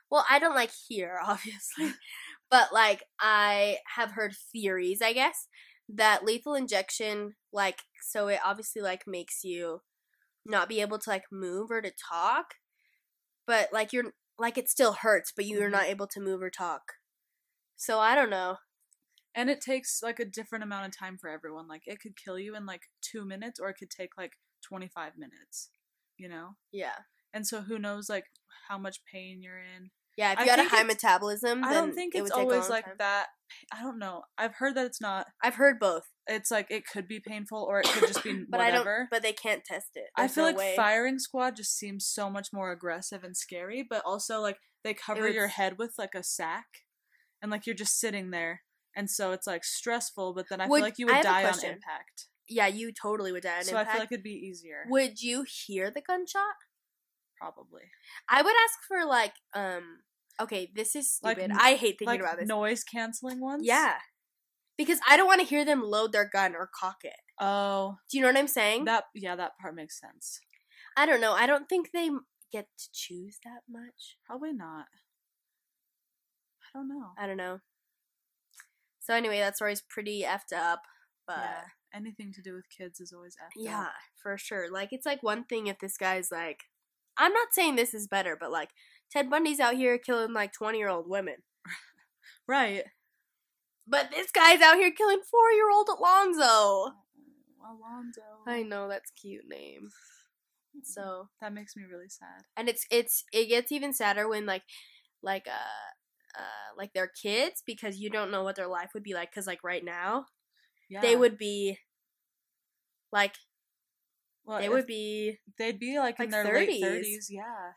[0.10, 1.94] well, I don't like hear obviously,
[2.52, 5.48] but like I have heard theories, I guess,
[5.89, 9.82] that lethal injection, like, so it obviously like makes you
[10.46, 12.56] not be able to like move or to talk,
[13.48, 15.72] but like you're like it still hurts, but you're Mhm.
[15.72, 16.84] not able to move or talk.
[17.78, 18.58] So I don't know.
[19.36, 21.67] And it takes like a different amount of time for everyone.
[21.67, 24.34] Like it could kill you in like 2 minutes or it could take like
[24.67, 25.69] 25 minutes,
[26.17, 26.50] you know?
[26.72, 26.96] Yeah.
[27.34, 28.26] And so who knows like
[28.69, 29.89] how much pain you're in.
[30.15, 32.48] Yeah, if I you had a high metabolism, I don't think it it's would take
[32.52, 32.96] a always like time.
[33.00, 33.28] that.
[33.72, 34.22] I don't know.
[34.38, 35.26] I've heard that it's not.
[35.43, 38.60] I've heard both, It's like it could be painful or it could just be but
[38.60, 38.98] I whatever.
[39.00, 39.10] don't.
[39.10, 40.06] But they can't test it.
[40.15, 40.74] I feel no like way.
[40.76, 45.28] firing squad just seems so much more aggressive and scary, but also like they cover
[45.28, 46.65] your head with like a sack,
[47.41, 48.62] and like you're just sitting there,
[48.95, 50.34] and so it's like stressful.
[50.34, 52.27] But then I Would- feel like you would die on impact.
[52.47, 53.88] Yeah, you totally would die on So impact.
[53.88, 56.56] So I feel like it'd be easier, would you hear the gunshot?
[57.39, 57.82] probably.
[58.29, 59.99] I would ask for like um.
[60.41, 61.51] Okay, this is Like stupid.
[61.51, 62.47] n- I hate thinking Like about this.
[62.47, 63.63] noise canceling ones.
[63.65, 63.95] Yeah,
[64.77, 67.15] because I don't want to hear them load their gun or cock it.
[67.39, 68.86] Oh, Do you know what I'm saying?
[68.86, 70.39] that yeah, that part makes sense.
[70.97, 71.34] I don't know.
[71.34, 72.10] I don't think they
[72.51, 74.17] get to choose that much.
[74.25, 74.86] Probably not.
[76.63, 77.12] I don't know.
[77.17, 77.60] I don't know.
[79.04, 80.82] So anyway, that story's pretty effed up,
[81.28, 81.62] but yeah,
[81.94, 83.84] anything to do with kids is always effed Yeah, up.
[83.84, 83.89] Yeah,
[84.22, 84.72] for sure.
[84.72, 86.62] Like it's like one thing if this guy's like
[87.18, 88.70] I'm not saying this is better, but like
[89.12, 91.36] Ted Bundy's out here killing like 20-year-old women.
[92.48, 92.84] Right.
[93.88, 96.94] But this guy's out here killing 4-year-old Alonzo.
[97.62, 98.22] Alonzo.
[98.48, 99.89] I know that's a cute name.
[100.84, 102.44] So, that makes me really sad.
[102.58, 104.63] and it's it's it gets even sadder when like
[105.22, 105.92] like uh
[106.38, 109.46] uh like they're kids because you don't know what their life would be like cuz
[109.48, 110.26] like right now
[110.89, 111.02] Yeah.
[111.02, 111.80] they would be
[113.12, 113.36] like
[114.46, 117.26] Well, they would be They'd be like, in like their late 30s.
[117.30, 117.74] Yeah.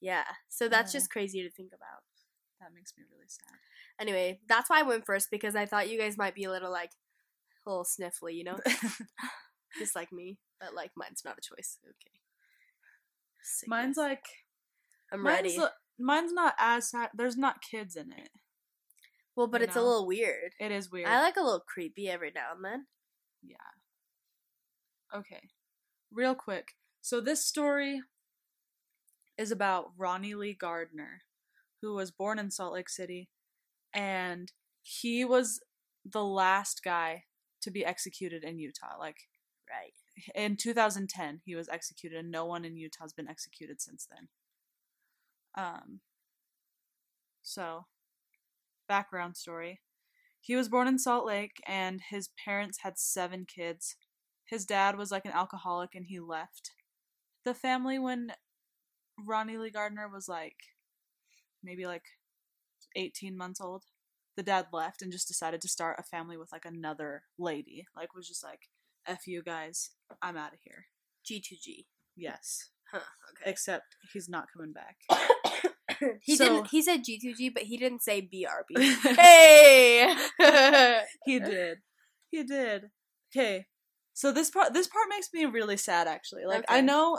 [0.00, 0.24] yeah.
[0.48, 0.98] So that's Yeah.
[1.00, 2.02] just crazy to think about.
[2.60, 3.58] That makes me really sad.
[3.98, 6.70] Anyway, that's why I went first because I thought you guys might be a little
[6.72, 6.90] like
[7.66, 8.58] a little sniffly, you know,
[9.78, 10.38] just like me.
[10.58, 11.78] But like mine's not a choice.
[11.84, 12.16] Okay.
[13.66, 14.24] mine's like
[15.12, 15.58] I'm mine's ready.
[15.58, 17.10] li- mine's not as sad.
[17.14, 18.30] There's not kids in it.
[19.36, 20.52] well, but you it's a little weird.
[20.58, 21.08] It is weird.
[21.08, 22.86] I like a little creepy every now and then.
[23.42, 23.56] Yeah.
[25.14, 25.50] Okay.
[26.12, 26.72] Real quick.
[27.00, 28.02] So this story
[29.38, 31.22] is about Ronnie Lee Gardner,
[31.80, 33.28] who was born in Salt Lake City,
[33.94, 35.60] and he was
[36.04, 37.24] the last guy
[37.62, 38.96] to be executed in Utah.
[38.98, 39.16] Like
[39.68, 39.94] Right.
[40.34, 44.28] in 2010, he was executed, and no one in Utah has been executed since then.
[45.56, 46.00] Um.
[47.42, 47.86] So,
[48.88, 49.80] background story.
[50.40, 53.96] He was born in Salt Lake, and his parents had seven kids.
[54.46, 56.70] His dad was like an alcoholic, and he left
[57.44, 58.32] the family when
[59.18, 60.56] Ronnie Lee Gardner was like
[61.62, 62.04] maybe like
[62.96, 63.84] 18 months old.
[64.36, 67.86] The dad left and just decided to start a family with like another lady.
[67.96, 68.60] Like, was just like,
[69.06, 69.90] F you guys,
[70.22, 70.86] I'm out of here.
[71.28, 71.86] G2G.
[72.16, 72.70] Yes.
[72.90, 72.98] Huh.
[72.98, 73.50] Okay.
[73.50, 74.96] Except he's not coming back.
[76.22, 76.68] he So- didn't.
[76.68, 78.78] He said G2G, but he didn't say BRB.
[79.16, 80.14] hey.
[81.24, 81.78] he did.
[82.30, 82.90] He did.
[83.34, 83.66] Okay.
[84.12, 86.44] So this part this part makes me really sad actually.
[86.44, 87.18] Like I know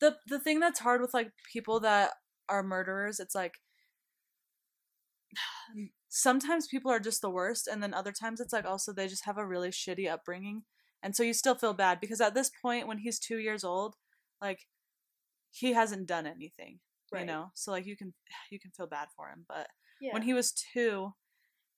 [0.00, 2.10] the the thing that's hard with like people that
[2.48, 3.54] are murderers, it's like
[6.08, 9.24] sometimes people are just the worst and then other times it's like also they just
[9.24, 10.62] have a really shitty upbringing.
[11.02, 13.94] And so you still feel bad because at this point when he's 2 years old,
[14.40, 14.60] like
[15.50, 16.80] he hasn't done anything,
[17.12, 17.50] you know.
[17.54, 18.14] So like you can
[18.50, 19.68] you can feel bad for him, but
[20.00, 20.12] yeah.
[20.12, 21.12] when he was two,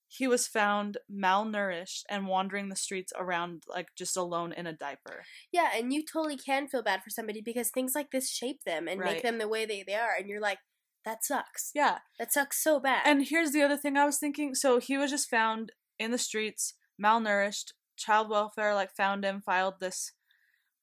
[0.09, 5.25] he was found malnourished and wandering the streets around like just alone in a diaper.
[5.53, 8.89] Yeah, and you totally can feel bad for somebody because things like this shape them
[8.89, 9.15] and Right.
[9.15, 10.59] make them the way they, they are, and you're like,
[11.05, 11.71] that sucks.
[11.75, 11.99] Yeah.
[12.19, 13.03] That sucks so bad.
[13.07, 14.55] And here's the other thing I was thinking.
[14.55, 17.73] So he was just found in the streets, malnourished.
[17.97, 20.13] Child welfare like found him, filed this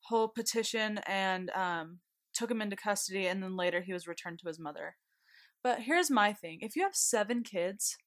[0.07, 1.99] whole petition, and um,
[2.35, 4.97] took him into custody and then later he was returned to his mother.
[5.63, 6.59] But here's my thing.
[6.61, 7.97] If you have 7 kids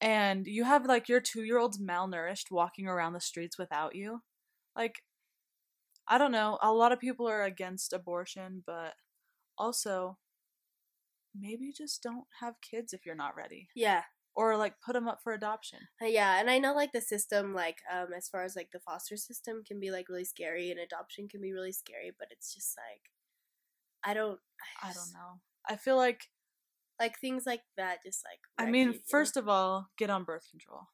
[0.00, 4.22] and you have like your 2-year-old's malnourished walking around the streets without you,
[4.76, 5.02] like
[6.08, 8.94] I don't know, a lot of people are against abortion, but
[9.58, 10.18] also
[11.34, 14.04] maybe just don't have kids if you're not ready Yeah.
[14.34, 15.80] or like put them up for adoption.
[16.00, 18.80] Uh, Yeah, and I know like the system, like um, as far as like the
[18.80, 22.54] foster system can be like really scary, and adoption can be really scary, but it's
[22.54, 23.10] just like,
[24.06, 24.38] I don't,
[24.82, 25.40] I don't know.
[25.68, 26.22] I feel like
[26.98, 27.98] like things like that.
[28.04, 30.88] Just like I mean, you first of all, get on birth control.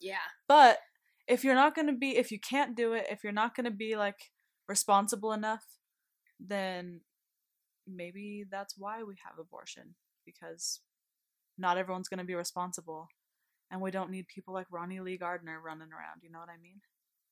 [0.00, 0.16] yeah,
[0.48, 0.78] But
[1.26, 3.64] if you're not going to be if you can't do it, if you're not going
[3.64, 4.18] to be like
[4.68, 5.64] responsible enough,
[6.40, 7.00] then
[7.86, 10.80] maybe that's why we have abortion because
[11.56, 13.08] not everyone's going to be responsible.
[13.70, 16.60] And we don't need people like Ronnie Lee Gardner running around, you know what I
[16.62, 16.80] mean?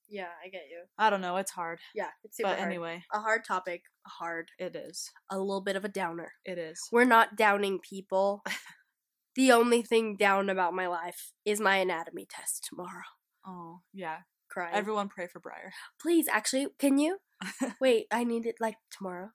[0.09, 0.85] Yeah, I get you.
[0.99, 1.79] I don't know, it's hard.
[1.95, 2.69] Yeah, it's super but hard.
[2.71, 5.11] anyway, a hard topic, hard, it is.
[5.31, 6.33] a little bit of a downer.
[6.45, 6.81] It is.
[6.93, 8.43] We're not downing people.
[9.37, 13.03] the only thing down about my life is my anatomy test tomorrow.
[13.47, 14.19] Oh, yeah.
[14.51, 14.75] Crying.
[14.75, 15.73] Everyone pray for Briar.
[16.01, 17.19] Please, actually, can you?
[17.81, 19.31] Wait, I need it like tomorrow.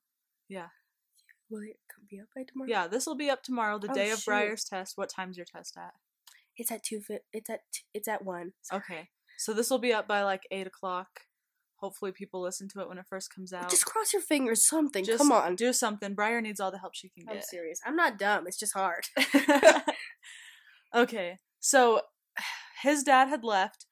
[0.48, 0.68] Yeah.
[1.50, 2.70] Will it come be up by tomorrow?
[2.70, 4.26] Yeah, this will be up tomorrow, the Oh, day of shoot.
[4.28, 4.94] Briar's test.
[4.98, 5.92] What time's your test at?
[6.56, 7.02] It's at two.
[7.34, 7.60] It's at.
[7.94, 8.54] It's at one.
[8.62, 8.82] Sorry.
[8.90, 9.10] Okay.
[9.40, 11.22] So this will be up by like eight o'clock.
[11.78, 13.70] Hopefully people listen to it when it first comes out.
[13.70, 14.68] Just cross your fingers.
[14.68, 15.06] Something.
[15.06, 15.56] Just Come on.
[15.56, 16.14] Do something.
[16.14, 17.46] Briar needs all the help she can I'm get.
[17.46, 17.80] serious.
[17.86, 18.48] I'm not dumb.
[18.48, 19.06] It's just hard.
[20.96, 21.38] okay.
[21.62, 22.02] So
[22.84, 23.86] his dad had left,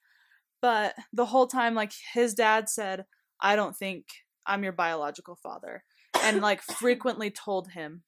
[0.61, 3.05] but the whole time like his dad said,
[3.39, 4.05] "I don't think
[4.45, 5.85] I'm your biological father."
[6.21, 8.03] And like frequently told him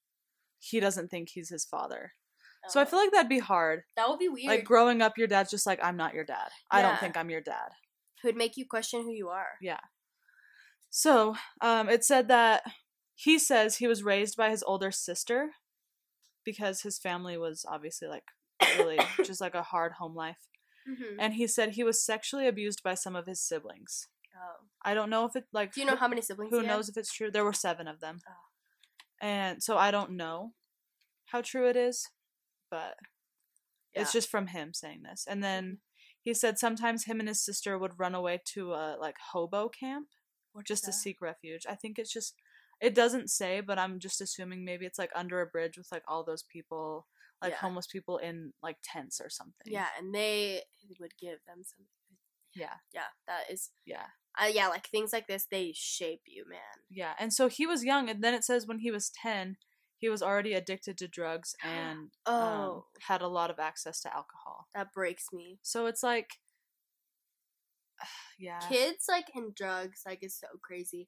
[0.59, 2.11] he doesn't think he's his father.
[2.67, 3.83] So I feel like that'd be hard.
[3.95, 4.47] that would be weird.
[4.47, 6.49] Like growing up your dad's just like, "I'm not your dad.
[6.69, 6.97] I don't Yeah.
[6.97, 7.69] think I'm your dad."
[8.21, 9.51] it would make you question who you are.
[9.61, 9.79] Yeah.
[10.89, 12.63] So, um, it said that
[13.15, 15.51] he says he was raised by his older sister
[16.43, 18.23] because his family was obviously like
[18.77, 20.47] really just like a hard home life.
[20.89, 21.19] Mm-hmm.
[21.19, 24.07] And he said he was sexually abused by some of his siblings.
[24.35, 24.65] Oh.
[24.83, 26.51] I don't know if it like Do you know how many siblings?
[26.51, 26.75] who he had?
[26.75, 27.29] knows if it's true.
[27.31, 28.19] There were 7 of them.
[28.27, 29.25] Oh.
[29.25, 30.53] And so I don't know
[31.27, 32.07] how true it is,
[32.69, 32.95] but
[33.93, 35.25] it's just from him saying this.
[35.27, 35.79] And then
[36.21, 40.07] he said sometimes him and his sister would run away to a like hobo camp
[40.53, 41.65] What's just to seek refuge.
[41.69, 42.35] I think it's just
[42.81, 46.03] it doesn't say, but I'm just assuming maybe it's like under a bridge with like
[46.07, 47.07] all those people,
[47.41, 47.57] like Yeah.
[47.57, 49.65] homeless people in like tents or something.
[49.65, 50.63] Yeah, and they
[50.99, 51.85] would give them some.
[52.55, 52.75] Yeah.
[52.93, 53.69] Yeah, that is.
[53.85, 54.07] Yeah.
[54.39, 56.59] Uh, yeah, like things like this, they shape you, man.
[56.89, 57.13] Yeah.
[57.19, 59.57] And so he was young and then it says when he was 10,
[59.99, 62.85] he was already addicted to drugs and um, Oh.
[63.07, 64.67] had a lot of access to alcohol.
[64.73, 65.59] That breaks me.
[65.61, 66.31] So it's like
[68.39, 68.59] yeah.
[68.59, 71.07] Kids like and drugs like is so crazy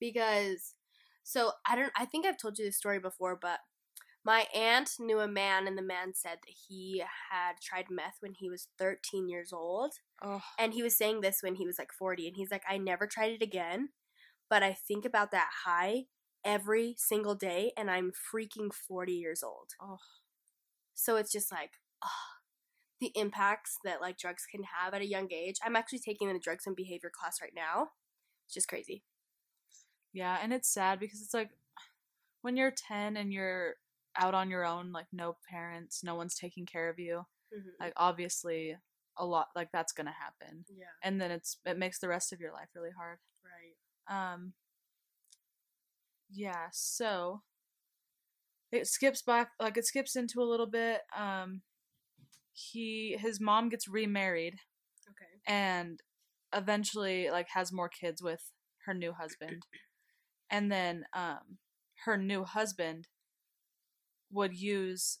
[0.00, 0.74] because
[1.22, 3.60] so I don't I think I've told you this story before, but
[4.24, 8.32] my aunt knew a man and the man said that he had tried meth when
[8.34, 11.92] he was 13 years old Oh, and he was saying this when he was like
[11.92, 13.90] 40 and he's like I never tried it again,
[14.50, 16.04] but I think about that high
[16.46, 19.72] every single day and I'm freaking 40 years old.
[19.82, 19.98] oh.
[20.94, 22.08] So it's just like ah,
[23.00, 25.56] the impacts that like drugs can have at a young age.
[25.62, 27.88] I'm actually taking the drugs and behavior class right now.
[28.46, 29.02] It's just crazy.
[30.14, 31.50] Yeah, and it's sad because it's like
[32.40, 33.74] when you're 10 and you're
[34.16, 37.26] out on your own, like no parents, no one's taking care of you.
[37.80, 38.76] Like obviously
[39.18, 40.64] a lot like that's going to happen.
[40.68, 43.18] yeah, And then it's it makes the rest of your life really hard.
[43.44, 44.32] right.
[44.32, 44.52] Um
[46.30, 47.42] yeah, so
[48.72, 51.62] it skips back like it skips into a little bit um
[52.52, 54.54] he his mom gets remarried
[55.08, 55.40] Okay.
[55.46, 56.00] and
[56.54, 58.50] eventually like has more kids with
[58.86, 59.62] her new husband
[60.50, 61.58] and then um
[62.04, 63.06] her new husband
[64.32, 65.18] would use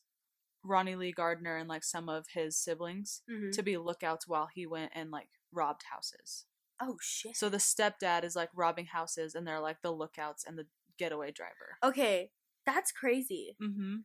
[0.64, 3.50] Ronnie Lee Gardner and like some of his siblings Mm-hmm.
[3.52, 6.46] to be lookouts while he went and like robbed houses.
[6.80, 7.36] oh shit.
[7.36, 10.66] So the stepdad is like robbing houses and they're like the lookouts and the
[10.98, 11.78] getaway driver.
[11.82, 12.30] okay,
[12.64, 13.56] that's crazy.
[13.62, 14.04] Mhm.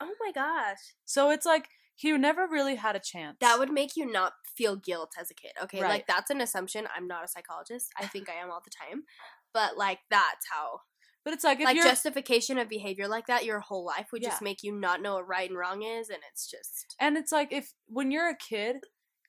[0.00, 3.38] Oh my gosh, So it's like he never really had a chance.
[3.40, 5.52] that would make you not feel guilt as a kid.
[5.62, 5.88] Okay, Right.
[5.88, 6.86] like that's an assumption.
[6.94, 7.90] I'm not a psychologist.
[7.98, 9.04] I think I am all the time,
[9.54, 10.80] but like that's how
[11.24, 14.42] But it's like if like justification of behavior like that your whole life would just
[14.42, 17.50] make you not know what right and wrong is, and it's just and it's like
[17.52, 18.76] if when you're a kid,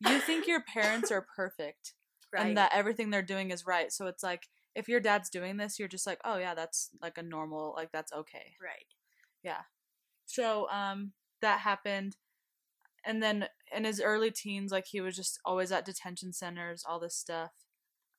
[0.06, 1.94] you think your parents are perfect
[2.34, 2.48] right.
[2.48, 3.92] and that everything they're doing is right.
[3.94, 4.48] So it's like
[4.78, 7.92] if your dad's doing this, you're just like, "Oh yeah, that's like a normal like
[7.92, 8.86] that's okay." right.
[9.44, 9.64] Yeah.
[10.28, 12.16] So um that happened
[13.04, 17.00] and then in his early teens like he was just always at detention centers, all
[17.00, 17.52] this stuff.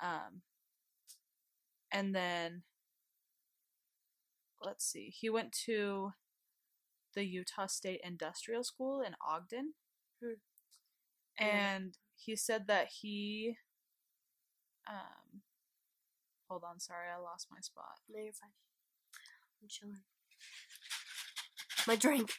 [0.00, 0.42] Um
[1.92, 2.62] and then
[4.62, 5.12] let's see.
[5.16, 6.12] He went to
[7.14, 9.74] the Utah State Industrial School in Ogden.
[10.22, 11.44] Hmm.
[11.44, 13.56] And he said that he
[14.88, 15.42] um
[16.48, 18.00] hold on, sorry, I lost my spot.
[18.08, 18.50] No, you're fine.
[19.62, 20.02] I'm chilling.
[21.86, 22.30] My drink.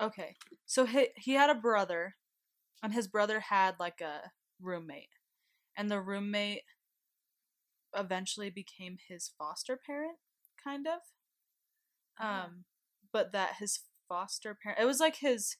[0.00, 0.36] Okay.
[0.66, 2.16] So he he had a brother
[2.82, 4.30] and his brother had like a
[4.60, 5.08] roommate.
[5.76, 6.62] And the roommate
[7.96, 10.18] eventually became his foster parent,
[10.62, 11.00] kind of.
[12.20, 12.26] Oh.
[12.26, 12.64] Um
[13.12, 15.56] but that his foster parent it was like his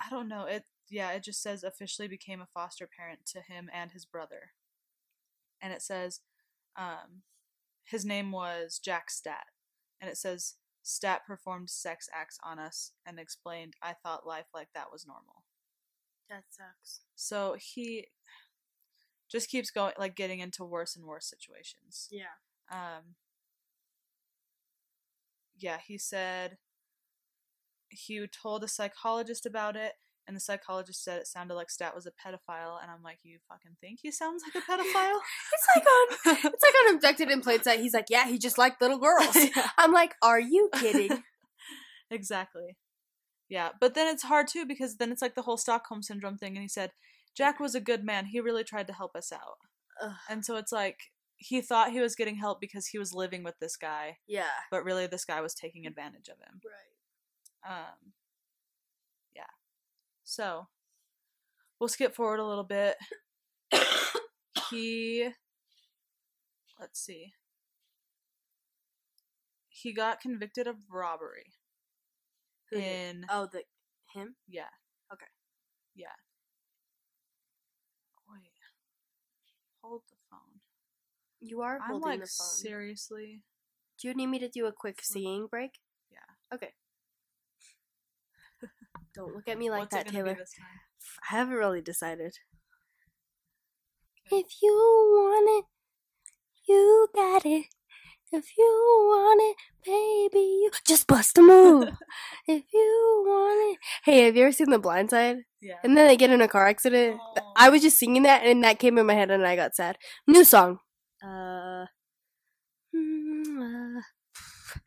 [0.00, 3.68] I don't know, it yeah, it just says officially became a foster parent to him
[3.72, 4.52] and his brother.
[5.62, 6.20] And it says
[6.76, 7.22] um
[7.84, 9.46] his name was Jack Stat.
[10.00, 14.68] And it says Stat performed sex acts on us and explained I thought life like
[14.74, 15.44] that was normal.
[16.28, 17.00] That sucks.
[17.14, 18.08] So he
[19.30, 22.08] just keeps going like getting into worse and worse situations.
[22.10, 22.36] Yeah.
[22.70, 23.14] Um
[25.58, 26.58] yeah, he said
[27.88, 29.94] he told a psychologist about it
[30.26, 33.38] and the psychologist said it sounded like Stat was a pedophile and I'm like, You
[33.48, 35.18] fucking think he sounds like a pedophile?
[35.52, 37.80] It's like on it's like on abducted in plain sight.
[37.80, 39.36] He's like, yeah, he just liked little girls.
[39.36, 39.70] Yeah.
[39.78, 41.22] I'm like, are you kidding?
[42.10, 42.76] exactly.
[43.48, 46.56] Yeah, but then it's hard too because then it's like the whole Stockholm syndrome thing
[46.56, 46.90] and he said
[47.36, 48.26] Jack was a good man.
[48.26, 49.58] He really tried to help us out.
[50.02, 50.12] Ugh.
[50.28, 50.98] And so it's like
[51.36, 54.44] he thought he was getting help because he was living with this guy, yeah.
[54.70, 56.60] but really this guy was taking advantage of him.
[56.64, 57.78] Right.
[57.78, 58.12] Um.
[60.28, 60.66] So
[61.78, 62.96] we'll skip forward a little bit.
[64.70, 65.28] he
[66.80, 67.32] let's see.
[69.68, 71.52] He got convicted of robbery
[72.70, 73.16] Who did?
[73.16, 73.62] in Oh, the
[74.12, 74.34] him?
[74.48, 74.64] yeah.
[75.12, 75.26] Okay.
[75.94, 76.08] Yeah.
[78.28, 78.50] Wait.
[79.82, 80.60] Hold the phone.
[81.40, 82.46] You are I'm holding like the phone.
[82.48, 83.42] seriously.
[84.00, 85.70] Do you need me to do a quick singing break?
[86.10, 86.54] Yeah.
[86.56, 86.72] Okay.
[89.16, 90.46] Don't look at me like What's that, it gonna be Taylor.
[91.30, 92.34] I haven't really decided.
[94.30, 94.36] Okay.
[94.40, 95.64] If you want it,
[96.68, 97.64] you got it.
[98.32, 98.64] If you
[99.08, 99.56] want it,
[99.86, 101.88] baby, you just bust a move.
[102.48, 103.78] if you want it.
[104.04, 105.38] Hey, have you ever seen The Blind Side?
[105.62, 105.76] Yeah.
[105.82, 107.18] And then they get in a car accident.
[107.34, 109.74] Th- I was just singing that, and that came in my head, and I got
[109.76, 109.96] sad.
[110.26, 110.80] New song.
[111.24, 111.86] Uh.
[112.94, 114.02] mm, uh,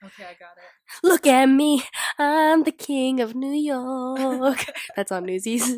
[0.03, 1.03] Okay, I got it.
[1.03, 1.83] Look at me,
[2.17, 4.65] I'm the king of New York.
[4.95, 5.77] That's on Newsies.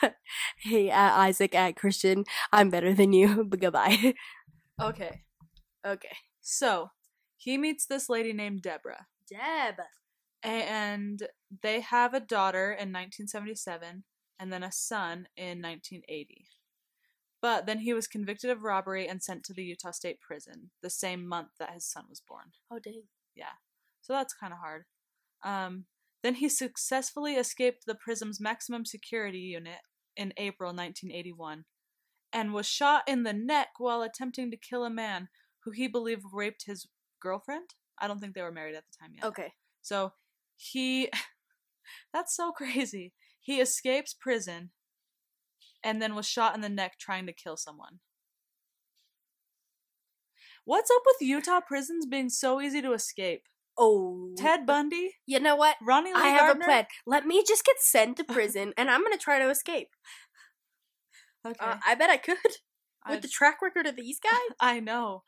[0.58, 3.44] hey, at Isaac, at Christian, I'm better than you.
[3.48, 4.14] But goodbye.
[4.80, 5.22] Okay.
[5.84, 6.16] okay.
[6.40, 6.90] So
[7.36, 9.06] he meets this lady named Deborah.
[9.28, 9.82] Deb.
[10.42, 11.26] And
[11.62, 14.04] they have a daughter in 1977
[14.38, 16.46] and then a son in 1980.
[17.40, 20.90] But then he was convicted of robbery and sent to the Utah State Prison the
[20.90, 22.52] same month that his son was born.
[22.70, 23.02] Oh dang.
[24.00, 24.84] So that's kind of hard.
[25.44, 25.84] Um,
[26.22, 29.78] then he successfully escaped the prison's maximum security unit
[30.16, 31.64] in April 1981
[32.32, 35.28] and was shot in the neck while attempting to kill a man
[35.64, 36.86] who he believed raped his
[37.20, 37.74] girlfriend.
[37.98, 39.24] I don't think they were married at the time yet.
[39.24, 39.52] Okay.
[39.82, 40.12] So
[40.56, 41.08] he
[42.12, 43.12] that's so crazy.
[43.40, 44.70] He escapes prison
[45.82, 48.00] and then was shot in the neck trying to kill someone.
[50.68, 53.44] What's up with Utah prisons being so easy to escape?
[53.78, 54.34] Oh.
[54.36, 55.76] Ted Bundy, You know what?
[55.80, 56.64] Ronnie Lee I have Gardner?
[56.64, 56.86] a plan.
[57.06, 59.88] Let me just get sent to prison, and I'm gonna try to escape.
[61.46, 62.36] Okay, Uh, I bet I could.
[63.08, 64.34] With the track record of these guys?
[64.60, 65.22] I know.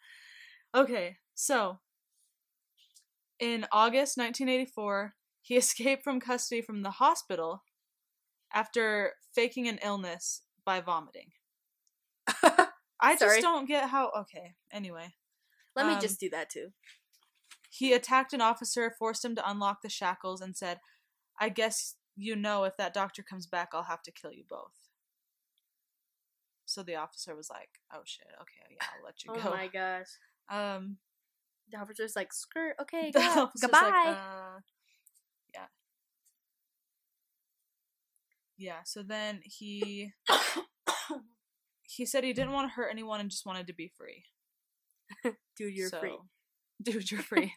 [0.74, 1.78] Okay, so
[3.38, 7.62] in August 1984, he escaped from custody from the hospital
[8.52, 11.28] after faking an illness by vomiting.
[13.02, 13.36] I Sorry.
[13.36, 14.10] just don't get how.
[14.14, 15.14] Okay, anyway.
[15.76, 16.72] Let me Um, just do that too.
[17.70, 20.80] He attacked an officer, forced him to unlock the shackles, and said,
[21.38, 24.74] I guess you know if that doctor comes back, I'll have to kill you both.
[26.66, 29.48] So the officer was like, oh shit, okay, yeah, I'll let you Oh go.
[29.48, 30.08] Oh my gosh.
[30.48, 30.98] Um,
[31.70, 33.46] The officer's like, skirt, okay, goodbye.
[33.60, 34.60] like, uh,
[35.54, 35.66] yeah.
[38.56, 40.12] Yeah, so then he
[41.82, 44.24] he said he didn't want to hurt anyone and just wanted to be free.
[45.56, 46.18] Dude, you're free.
[46.82, 47.54] Dude, you're free.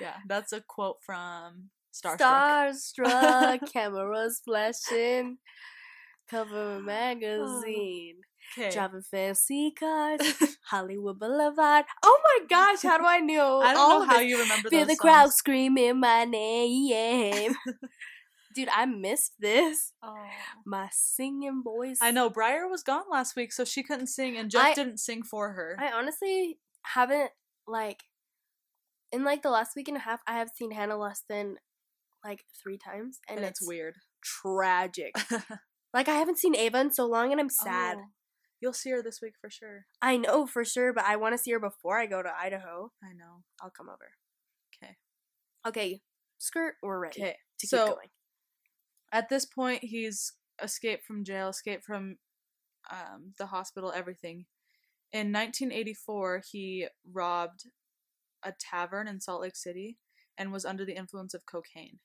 [0.00, 2.72] yeah, that's a quote from Starstruck.
[2.98, 5.38] Starstruck, cameras flashing,
[6.30, 8.16] cover of a magazine,
[8.58, 8.70] Okay.
[8.70, 10.20] driving fancy cars,
[10.66, 11.84] Hollywood Boulevard.
[12.02, 13.60] Oh my gosh, how do I know?
[13.60, 14.28] I don't all know how this?
[14.28, 17.54] you remember Feel the crowd screaming my name.
[18.54, 19.92] Dude, I missed this.
[20.02, 20.16] Oh.
[20.66, 21.98] My singing voice.
[22.02, 24.98] I know Briar was gone last week, so she couldn't sing, and Jeff I- didn't
[24.98, 25.76] sing for her.
[25.78, 27.30] I honestly haven't
[27.66, 28.02] like
[29.12, 31.56] in like the last week and a half, I have seen Hannah less than
[32.24, 33.94] like three times, and, and, it's, weird.
[34.22, 35.14] tragic.
[35.94, 37.96] like I haven't seen Ava in so long, and I'm sad.
[37.98, 38.04] Oh,
[38.60, 39.86] you'll see her this week for sure.
[40.02, 42.92] I know for sure, but I want to see her before I go to Idaho.
[43.02, 43.42] I know.
[43.62, 44.10] I'll come over.
[44.82, 44.96] Okay.
[45.66, 46.00] Okay,
[46.38, 46.74] skirt.
[46.82, 47.36] We're ready Okay.
[47.60, 48.08] to So keep going.
[49.12, 52.16] at this point, he's escaped from jail, escaped from
[52.90, 54.46] um, the hospital, everything.
[55.12, 57.64] In 1984, he robbed
[58.42, 59.98] a tavern in Salt Lake City
[60.38, 61.98] and was under the influence of cocaine.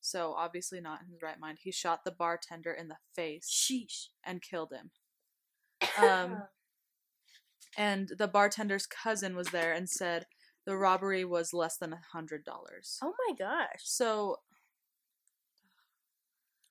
[0.00, 1.58] So obviously not in his right mind.
[1.62, 4.08] He shot the bartender in the face Sheesh.
[4.24, 4.90] and killed him.
[6.02, 6.42] Um,
[7.76, 10.26] and the bartender's cousin was there and said
[10.66, 12.98] the robbery was less than a hundred dollars.
[13.02, 13.80] oh my gosh.
[13.82, 14.36] So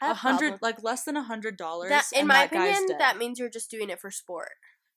[0.01, 1.91] a hundred, like less than a hundred dollars.
[2.15, 4.51] In my opinion, that means you're just doing it for sport.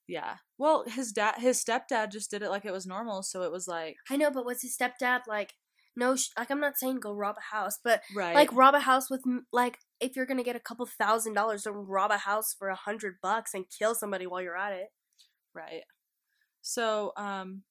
[0.07, 0.35] Yeah.
[0.57, 3.67] Well, his dad, his stepdad, just did it like it was normal, so it was
[3.67, 5.53] like I know, but was his stepdad like?
[5.95, 8.33] No, sh- like I'm not saying go rob a house, but right.
[8.33, 11.87] like rob a house with like if you're gonna get a couple thousand dollars, don't
[11.87, 14.87] rob a house for a hundred bucks and kill somebody while you're at it.
[15.53, 15.83] right.
[16.63, 17.63] So, um,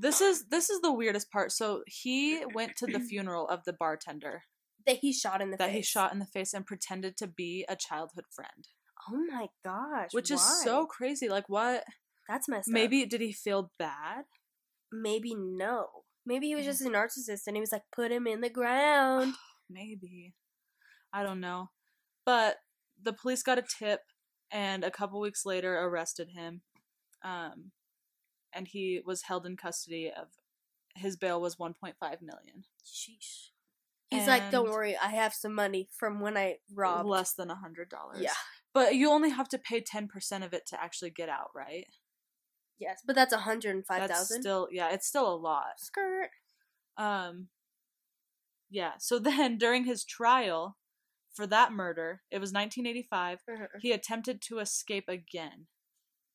[0.00, 1.52] this is this is the weirdest part.
[1.52, 4.42] So he went to the funeral of the bartender
[4.86, 5.76] That he shot in the that face.
[5.76, 8.68] he shot in the face and pretended to be a childhood friend,
[9.08, 10.10] Oh my gosh!
[10.12, 11.28] which is so crazy.
[11.28, 11.84] Like, what?
[12.28, 12.74] That's messed up.
[12.74, 14.24] Maybe did he feel bad?
[14.92, 15.86] maybe no.
[16.26, 19.34] Maybe he was just a narcissist and he was like, put him in the ground.
[19.68, 20.34] Maybe.
[21.12, 21.70] I don't know.
[22.26, 22.56] But
[23.02, 24.00] the police got a tip
[24.50, 26.62] and a couple weeks later arrested him.
[27.22, 27.70] Um
[28.52, 30.26] and he was held in custody of
[30.96, 32.64] his bail was 1.5 million.
[32.84, 33.50] Sheesh.
[34.10, 37.08] He's like, don't worry, I have some money from when I robbed.
[37.08, 38.18] less than a hundred dollars.
[38.20, 38.32] Yeah.
[38.72, 40.08] But you only have to pay 10%
[40.44, 41.86] of it to actually get out, right?
[42.78, 45.78] Yes, but that's a hundred and five still yeah, it's still a lot.
[45.78, 46.30] Skirt.
[46.96, 47.48] Um
[48.70, 50.78] yeah, so then during his trial
[51.34, 53.40] for that murder, it was 1985,
[53.80, 55.66] he attempted to escape again.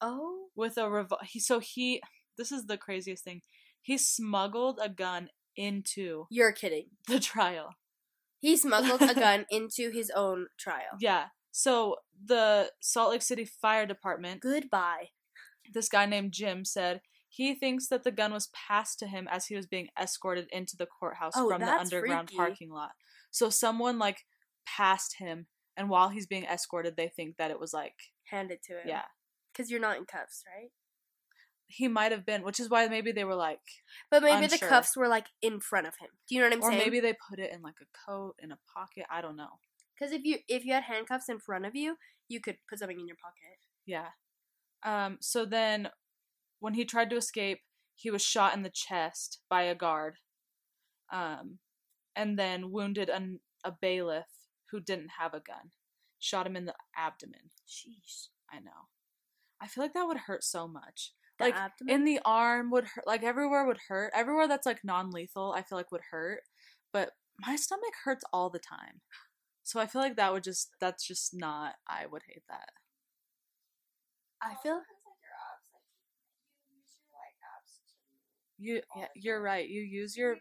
[0.01, 2.01] Oh, with a revol- he so he
[2.37, 3.41] this is the craziest thing
[3.81, 6.87] he smuggled a gun into you're kidding.
[7.07, 7.75] the trial
[8.39, 10.97] He smuggled a gun into his own trial.
[10.99, 11.27] yeah
[11.57, 11.95] so
[12.25, 15.09] the salt lake city fire department Goodbye.
[15.73, 16.99] this guy named jim said
[17.29, 20.75] he thinks that the gun was passed to him as he was being escorted into
[20.77, 22.37] the courthouse Oh, from the underground freaky.
[22.37, 22.91] parking lot
[23.31, 24.25] so someone like
[24.65, 25.47] passed him
[25.77, 27.95] and while he's being escorted they think that it was like
[28.31, 28.87] handed to him.
[28.87, 29.03] yeah
[29.53, 30.71] Because you're not in cuffs, right?
[31.67, 33.61] he might have been which is why maybe they were like
[34.11, 34.59] But maybe Unsure.
[34.59, 36.09] the cuffs were like in front of him.
[36.27, 36.81] Do you know what I'm or saying?
[36.81, 39.59] Or maybe they put it in like a coat in a pocket i don't know
[39.97, 41.95] because if you if you had handcuffs in front of you,
[42.27, 43.59] you could put something in your pocket.
[43.85, 44.09] Yeah.
[44.83, 45.89] Um, so then
[46.59, 47.59] when he tried to escape,
[47.95, 50.15] he was shot in the chest by a guard.
[51.11, 51.59] Um,
[52.15, 54.25] and then wounded an, a bailiff
[54.71, 55.71] who didn't have a gun.
[56.19, 57.51] Shot him in the abdomen.
[57.67, 58.29] Jeez.
[58.51, 58.89] I know.
[59.61, 61.13] I feel like that would hurt so much.
[61.39, 61.93] The like abdomen?
[61.93, 64.11] in the arm would hurt like everywhere would hurt.
[64.15, 66.41] Everywhere that's like non-lethal, I feel like would hurt.
[66.93, 69.01] But my stomach hurts all the time.
[69.65, 72.69] So I feel like that would just that's just not I would hate that.
[74.41, 74.85] I feel like
[78.57, 79.67] You yeah, you're right.
[79.67, 80.37] You use your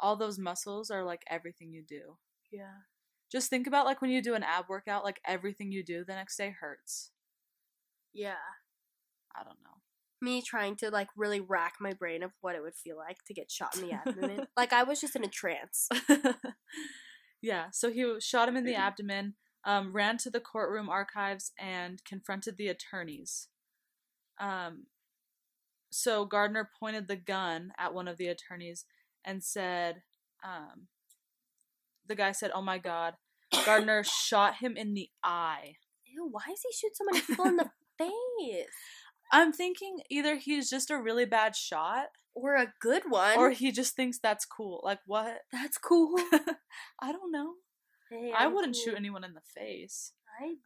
[0.00, 2.16] all those muscles are like everything you do.
[2.50, 2.82] yeah.
[3.30, 6.14] Just think about like when you do an ab workout, like everything you do the
[6.14, 7.12] next day hurts.
[8.12, 8.36] Yeah.
[9.36, 9.75] I don't know.
[10.22, 13.34] Me trying to like really rack my brain of what it would feel like to
[13.34, 14.46] get shot in the abdomen.
[14.56, 15.88] like I was just in a trance.
[17.42, 22.02] yeah, so he shot him in the abdomen, um, ran to the courtroom archives, and
[22.04, 23.48] confronted the attorneys.
[24.40, 24.86] Um,
[25.90, 28.84] so Gardner pointed the gun at one of the attorneys
[29.24, 30.02] and said,
[30.44, 30.88] um,
[32.06, 33.14] the guy said, Oh my god.
[33.64, 35.74] Gardner shot him in the eye.
[36.04, 38.66] Ew, why does he shoot so many people in the face?
[39.32, 43.36] I'm thinking either he's just a really bad shot Or a good one.
[43.38, 44.80] or he just thinks that's cool.
[44.84, 45.38] Like, what?
[45.52, 46.16] that's cool.
[47.00, 47.54] I don't know.
[48.10, 48.84] Hey, I wouldn't cool.
[48.84, 50.12] shoot anyone in the face.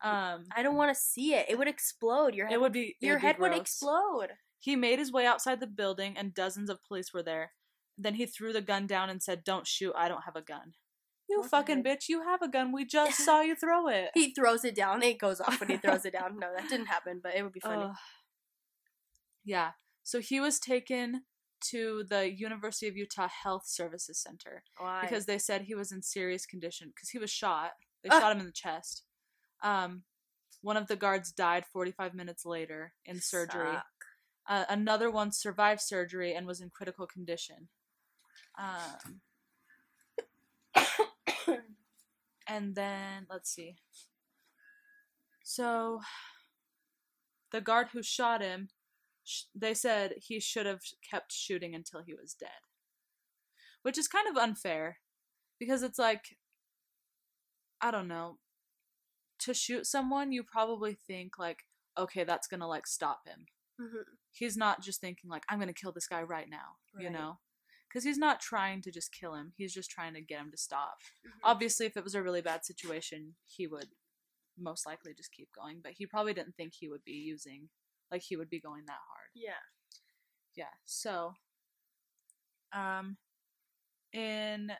[0.03, 1.47] I, Um, I don't want to see it.
[1.49, 2.35] It would explode.
[2.35, 4.29] Your head it would be it your would be head would explode.
[4.59, 7.53] He made his way outside the building, and dozens of police were there.
[7.97, 9.95] Then he threw the gun down and said, "Don't shoot!
[9.97, 10.73] I don't have a gun."
[11.31, 12.09] You What fucking bitch!
[12.09, 12.73] You have a gun.
[12.73, 14.11] We just saw you throw it.
[14.15, 15.03] He throws it down.
[15.03, 16.39] It goes off when he throws it down.
[16.39, 17.85] No, that didn't happen, but it would be funny.
[17.85, 17.95] Ugh.
[19.45, 19.73] Yeah.
[20.03, 21.23] So he was taken
[21.71, 25.03] to the University of Utah Health Services Center Why?
[25.03, 27.73] because they said he was in serious condition because he was shot.
[28.03, 28.19] They Ah.
[28.19, 29.05] shot him in the chest.
[29.63, 30.05] Um,
[30.63, 33.77] one of the guards died 45 minutes later in surgery.
[34.49, 37.69] Uh, another one survived surgery and was in critical condition.
[38.59, 39.21] Um,
[42.47, 43.77] and then let's see.
[45.45, 46.01] So,
[47.53, 48.69] the guard who shot him,
[49.55, 52.63] they said he should have kept shooting until he was dead,
[53.83, 54.99] which is kind of unfair
[55.59, 56.37] because it's like,
[57.81, 58.39] I don't know,
[59.41, 61.61] to shoot someone, you probably think like,
[61.99, 63.47] okay, that's gonna like stop him.
[63.81, 64.05] Mhm.
[64.33, 67.41] He's not just thinking like, I'm gonna kill this guy right now, you know,
[67.89, 69.53] because he's not trying to just kill him.
[69.57, 71.41] He's just trying to get him to stop Mhm.
[71.43, 73.89] obviously if it was a really bad situation he would
[74.57, 77.69] most likely just keep going but he probably didn't think he would be using
[78.11, 79.53] like he would be going that hard Yeah.
[80.55, 81.35] yeah so
[82.73, 83.17] um
[84.13, 84.73] in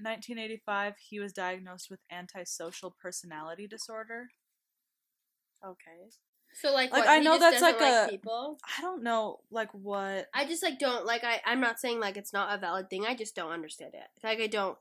[0.00, 4.28] 1985 he was diagnosed with antisocial personality disorder
[5.64, 6.10] Okay.
[6.54, 8.58] So like, Like, what, I he know just that's doesn't like a- people.
[8.78, 12.16] i don't know like what I just like don't like I I'm not saying like
[12.16, 13.06] it's not a valid thing.
[13.06, 14.08] I just don't understand it.
[14.22, 14.76] Like I don't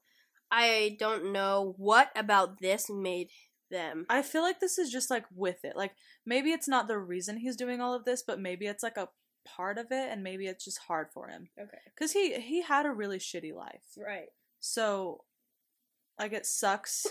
[0.49, 3.29] I don't know what about this made
[3.71, 4.05] them.
[4.09, 5.75] I feel like this is just like with it.
[5.75, 5.93] Like
[6.25, 9.09] maybe it's not the reason he's doing all of this, but maybe it's like a
[9.43, 11.49] part of it and maybe it's just hard for him.
[11.59, 11.79] Okay.
[11.97, 13.97] Cuz he he had a really shitty life.
[13.97, 14.29] Right.
[14.59, 15.25] So
[16.19, 17.07] like it sucks.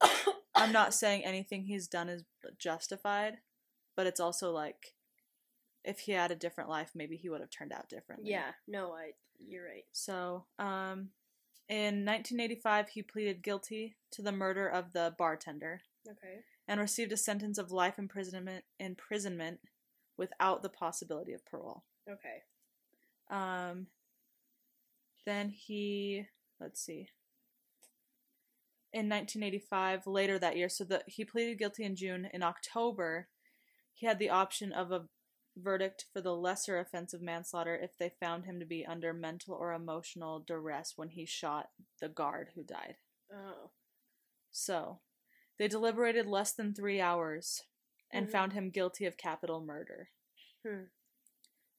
[0.54, 2.24] I'm not saying anything he's done is
[2.58, 3.38] justified,
[3.96, 4.94] but it's also like
[5.84, 8.30] if he had a different life, maybe he would have turned out differently.
[8.30, 8.52] Yeah.
[8.66, 9.12] No, I.
[9.38, 9.84] You're right.
[9.92, 11.10] So, um
[11.66, 15.82] in 1985 he pleaded guilty to the murder of the bartender.
[16.08, 16.40] Okay.
[16.68, 19.60] and received a sentence of life imprisonment imprisonment
[20.16, 21.84] without the possibility of parole.
[22.08, 22.42] Okay.
[23.30, 23.86] Um
[25.26, 26.26] then he
[26.60, 27.08] let's see.
[28.92, 32.28] In 1985, later that year, so that he pleaded guilty in June.
[32.32, 33.26] In October,
[33.92, 35.06] he had the option of a
[35.56, 39.54] verdict for the lesser offense of manslaughter if they found him to be under mental
[39.54, 42.96] or emotional duress when he shot the guard who died.
[43.32, 43.70] Oh.
[44.50, 45.00] So,
[45.58, 47.62] they deliberated less than three hours
[48.10, 48.32] and Mhm.
[48.32, 50.10] found him guilty of capital murder.
[50.66, 50.84] Hmm.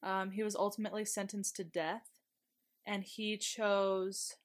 [0.04, 2.10] Um, he was ultimately sentenced to death,
[2.86, 4.36] and he chose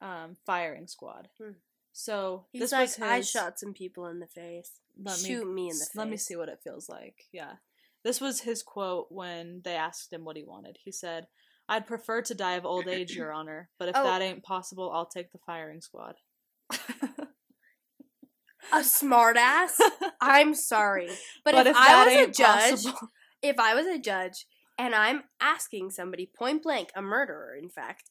[0.00, 1.28] um, firing squad.
[1.38, 1.52] Hmm.
[1.92, 3.04] So He's this like, was his.
[3.04, 4.80] I shot some people in the face.
[4.96, 7.26] Let Shoot me in the s- Let me see what it feels like.
[7.32, 7.56] Yeah,
[8.04, 10.78] this was his quote when they asked him what he wanted.
[10.84, 11.26] He said,
[11.68, 14.04] "I'd prefer to die of old age, Your Honor, but if Oh.
[14.04, 16.16] that ain't possible, I'll take the firing squad."
[18.72, 19.80] A smartass.
[20.20, 21.10] I'm sorry,
[21.44, 23.10] but, if, that I was a judge, possible-
[23.42, 24.46] if I was a judge
[24.78, 28.10] and I'm asking somebody point blank, a murderer, in fact,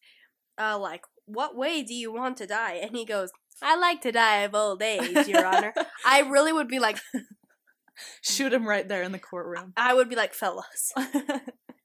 [0.59, 2.79] uh, like, what way do you want to die?
[2.81, 3.31] And he goes,
[3.61, 5.73] I like to die of old age, Your Honor.
[6.05, 6.97] I really would be like,
[8.21, 9.73] shoot him right there in the courtroom.
[9.75, 10.93] I would be like, fellas.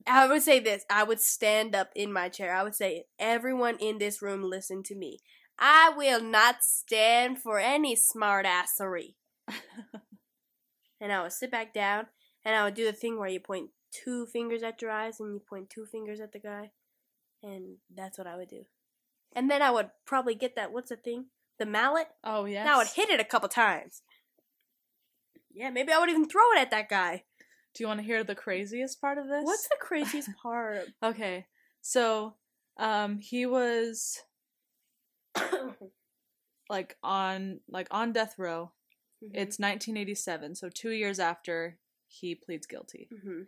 [0.06, 0.84] I would say this.
[0.90, 2.54] I would stand up in my chair.
[2.54, 5.18] I would say, everyone in this room, listen to me.
[5.58, 9.14] I will not stand for any smartassery.
[11.00, 12.06] and I would sit back down
[12.44, 15.34] and I would do the thing where you point two fingers at your eyes and
[15.34, 16.70] you point two fingers at the guy.
[17.42, 18.66] And that's what I would do.
[19.34, 21.26] And then I would probably get that, what's the thing?
[21.58, 22.08] The mallet?
[22.24, 22.62] oh yeah.
[22.62, 24.02] And I would hit it a couple times.
[25.54, 27.24] Yeah, maybe I would even throw it at that guy.
[27.74, 29.44] Do you want to hear the craziest part of this?
[29.44, 30.88] What's the craziest part?
[31.02, 31.46] Okay.
[31.80, 32.34] So,
[32.78, 34.18] um he was
[36.70, 38.72] like on like on death row.
[39.22, 39.34] Mm-hmm.
[39.34, 41.78] It's 1987, so 2 years after
[42.08, 43.08] he pleads guilty.
[43.12, 43.46] Mhm.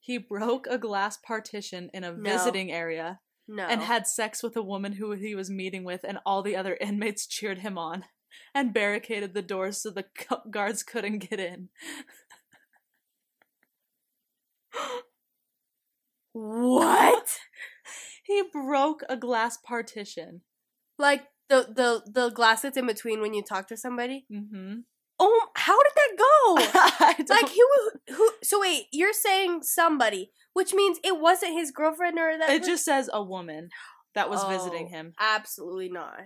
[0.00, 2.22] He broke a glass partition in a No.
[2.32, 3.64] visiting area no.
[3.64, 6.76] and had sex with a woman who he was meeting with and all the other
[6.80, 8.04] inmates cheered him on
[8.54, 11.68] and barricaded the doors so the gu- guards couldn't get in.
[16.32, 17.38] what?
[18.24, 20.42] He broke a glass partition.
[20.98, 24.26] Like the the the glass that's in between when you talk to somebody?
[24.32, 24.80] Mm-hmm.
[25.20, 27.24] Oh, how did that go?
[27.28, 32.36] Like who who so wait, you're saying somebody, which means it wasn't his girlfriend or
[32.38, 33.68] that It just says a woman
[34.14, 35.14] that was Oh, visiting him.
[35.18, 36.18] Absolutely not.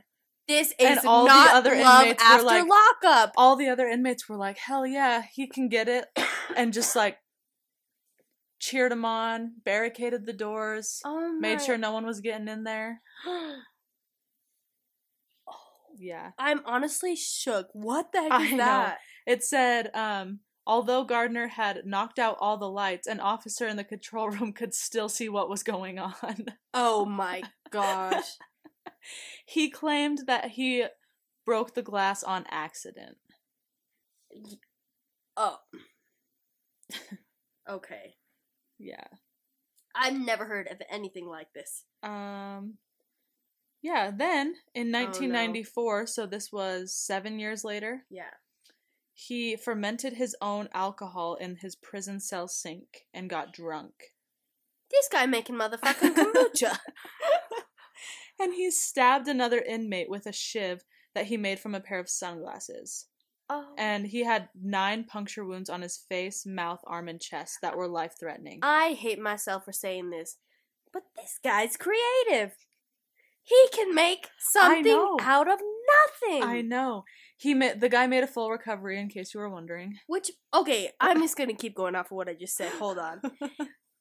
[0.48, 3.32] This And is all the other love inmates were after like- lockup.
[3.36, 6.06] All the other inmates were like, "Hell yeah, he can get it,"
[6.56, 7.18] and just like
[8.58, 13.00] cheered him on, barricaded the doors, Oh made sure no one was getting in there.
[16.02, 16.32] Yeah.
[16.36, 17.68] I'm honestly shook.
[17.72, 18.56] What the heck I is know.
[18.56, 18.98] that?
[19.24, 23.84] It said, um, although Gardner had knocked out all the lights, an officer in the
[23.84, 26.46] control room could still see what was going on.
[26.74, 28.36] Oh my gosh.
[29.46, 30.86] he claimed that he
[31.46, 33.16] broke the glass on accident.
[35.36, 35.58] Oh.
[37.70, 38.16] Okay.
[38.80, 39.06] Yeah.
[39.94, 41.84] I've never heard of anything like this.
[42.02, 42.78] Um
[43.82, 45.04] yeah, then in Oh, no.
[45.06, 48.30] 1994, so this was 7 years later, Yeah.
[49.12, 53.92] he fermented his own alcohol in his prison cell sink and got drunk.
[54.90, 56.78] This guy making motherfucking kombucha.
[58.40, 62.08] and he stabbed another inmate with a shiv that he made from a pair of
[62.08, 63.06] sunglasses.
[63.50, 63.74] oh.
[63.76, 67.88] And he had 9 puncture wounds on his face, mouth, arm and chest that were
[67.88, 68.60] life-threatening.
[68.62, 70.38] I hate myself for saying this,
[70.92, 72.52] but this guy's creative.
[73.44, 76.42] He can make something out of nothing.
[76.42, 77.04] I know.
[77.36, 79.98] He made the guy made a full recovery in case you were wondering.
[80.06, 82.72] Which okay, I'm just gonna keep going off of what I just said.
[82.72, 83.20] Hold on.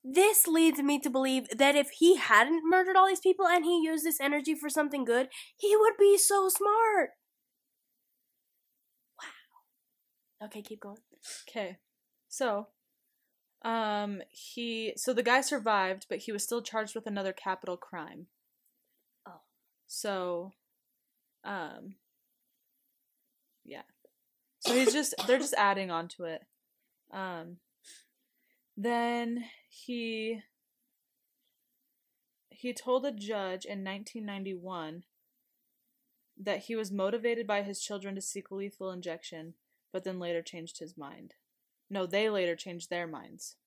[0.03, 3.83] This leads me to believe that if he hadn't murdered all these people and he
[3.83, 7.11] used this energy for something good, he would be so smart.
[9.21, 10.47] Wow.
[10.47, 10.97] Okay, keep going.
[11.47, 11.77] Okay.
[12.27, 12.69] So,
[13.63, 18.25] um, he so the guy survived, but he was still charged with another capital crime.
[19.93, 20.53] So,
[21.43, 21.95] um,
[23.65, 23.81] yeah.
[24.61, 26.43] So he's just they're just adding on to it.
[27.11, 27.57] Um,
[28.77, 30.43] then he
[32.49, 35.03] he told a judge in 1991
[36.41, 39.55] that he was motivated by his children to seek lethal injection,
[39.91, 41.33] but then later changed his mind.
[41.89, 43.57] No, they later changed their minds.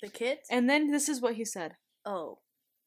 [0.00, 0.46] The kids?
[0.48, 1.74] And then this is what he said.
[2.06, 2.38] oh.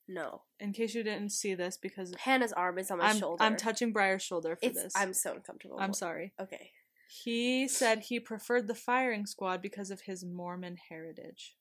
[0.08, 0.43] No.
[0.60, 3.43] In case you didn't see this, because Hannah's arm is on my I'm shoulder.
[3.43, 4.93] I'm touching Briar's shoulder for it's this.
[4.95, 5.78] I'm so uncomfortable.
[5.80, 6.34] I'm sorry.
[6.39, 6.72] Okay.
[7.10, 11.56] He said he preferred the firing squad because of his Mormon heritage.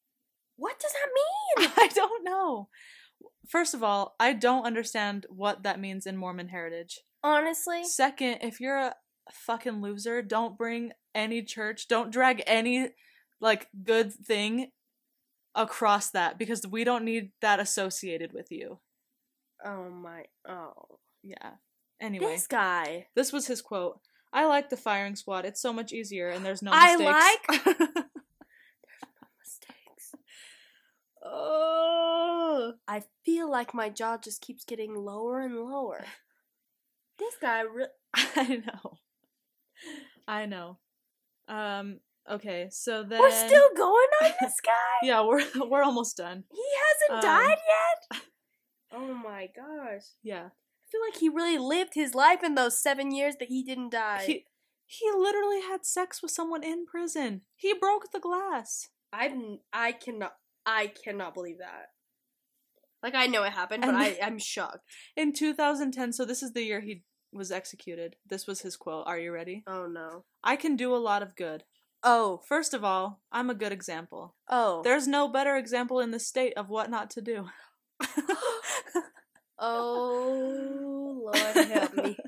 [0.57, 1.73] What does that mean?
[1.77, 2.69] I don't know.
[3.49, 7.01] First of all, I don't understand what that means in Mormon heritage.
[7.23, 8.95] Honestly, Second, if you're a
[9.33, 12.91] fucking loser, don't bring any church, don't drag any
[13.41, 14.71] like good thing
[15.55, 18.81] across that because we don't need that associated with you.
[19.65, 20.73] oh my oh.
[21.23, 21.53] Yeah.
[22.01, 23.07] Anyway, This guy.
[23.17, 24.01] this was his quote.
[24.33, 25.45] I like the firing squad.
[25.47, 27.65] It's so much easier and there's no I mistakes.
[29.41, 30.15] Mistakes.
[31.25, 36.05] Oh, I feel like my jaw just keeps getting lower and lower.
[37.19, 38.99] This guy re- I know.
[40.27, 40.79] I know.
[41.49, 42.01] Um
[42.31, 44.09] okay, so then We're still going
[44.41, 44.73] this guy?
[45.03, 46.45] Yeah, we're we're almost done.
[46.51, 46.63] He
[47.11, 48.23] hasn't Um, died yet?
[48.97, 50.03] Oh my gosh.
[50.23, 50.45] Yeah.
[50.47, 53.91] I feel like he really lived his life in those seven years that he didn't
[53.91, 54.23] die.
[54.25, 54.45] He
[54.87, 57.41] he literally had sex with someone in prison.
[57.57, 58.91] He broke the glass.
[59.13, 59.35] I
[59.73, 61.87] I cannot I cannot believe that.
[63.03, 64.85] Like I know it happened, but And I I'm shocked.
[65.17, 67.03] In 2010, so this is the year he
[67.33, 68.15] was executed.
[68.25, 69.09] This was his quote.
[69.09, 69.65] Are you ready?
[69.67, 70.25] Oh no.
[70.45, 71.65] I can do a lot of good.
[72.05, 74.35] Oh First of all, I'm a good example.
[74.49, 77.49] oh There's no better example in the state of what not to do.
[79.59, 82.17] oh Lord help me.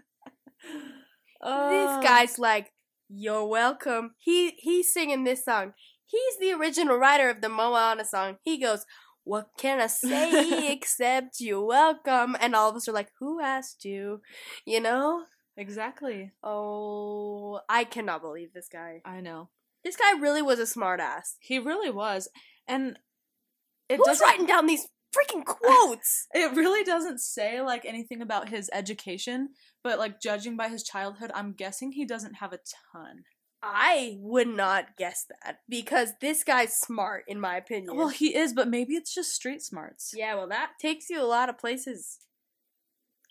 [1.42, 1.68] Oh.
[1.70, 2.72] This guy's like,
[3.08, 5.74] "You're welcome." He he's singing this song.
[6.06, 8.38] He's the original writer of the Moana song.
[8.42, 8.84] He goes,
[9.22, 13.84] "What can I say except you're welcome?" And all of us are like, "Who asked
[13.84, 14.22] you?"
[14.64, 15.24] You know?
[15.56, 16.32] Exactly.
[16.42, 19.02] Oh, I cannot believe this guy.
[19.04, 19.50] I know.
[19.86, 21.36] This guy really was a smartass.
[21.38, 22.28] He really was.
[22.66, 22.98] And
[23.88, 26.26] it Who's doesn't writing down these freaking quotes?
[26.34, 29.50] it really doesn't say like anything about his education,
[29.84, 32.58] but like judging by his childhood, I'm guessing he doesn't have a
[32.92, 33.22] ton.
[33.62, 37.96] I would not guess that because this guy's smart, in my opinion.
[37.96, 40.12] Well, he is, but maybe it's just street smarts.
[40.16, 42.18] Yeah, well, that takes you a lot of places.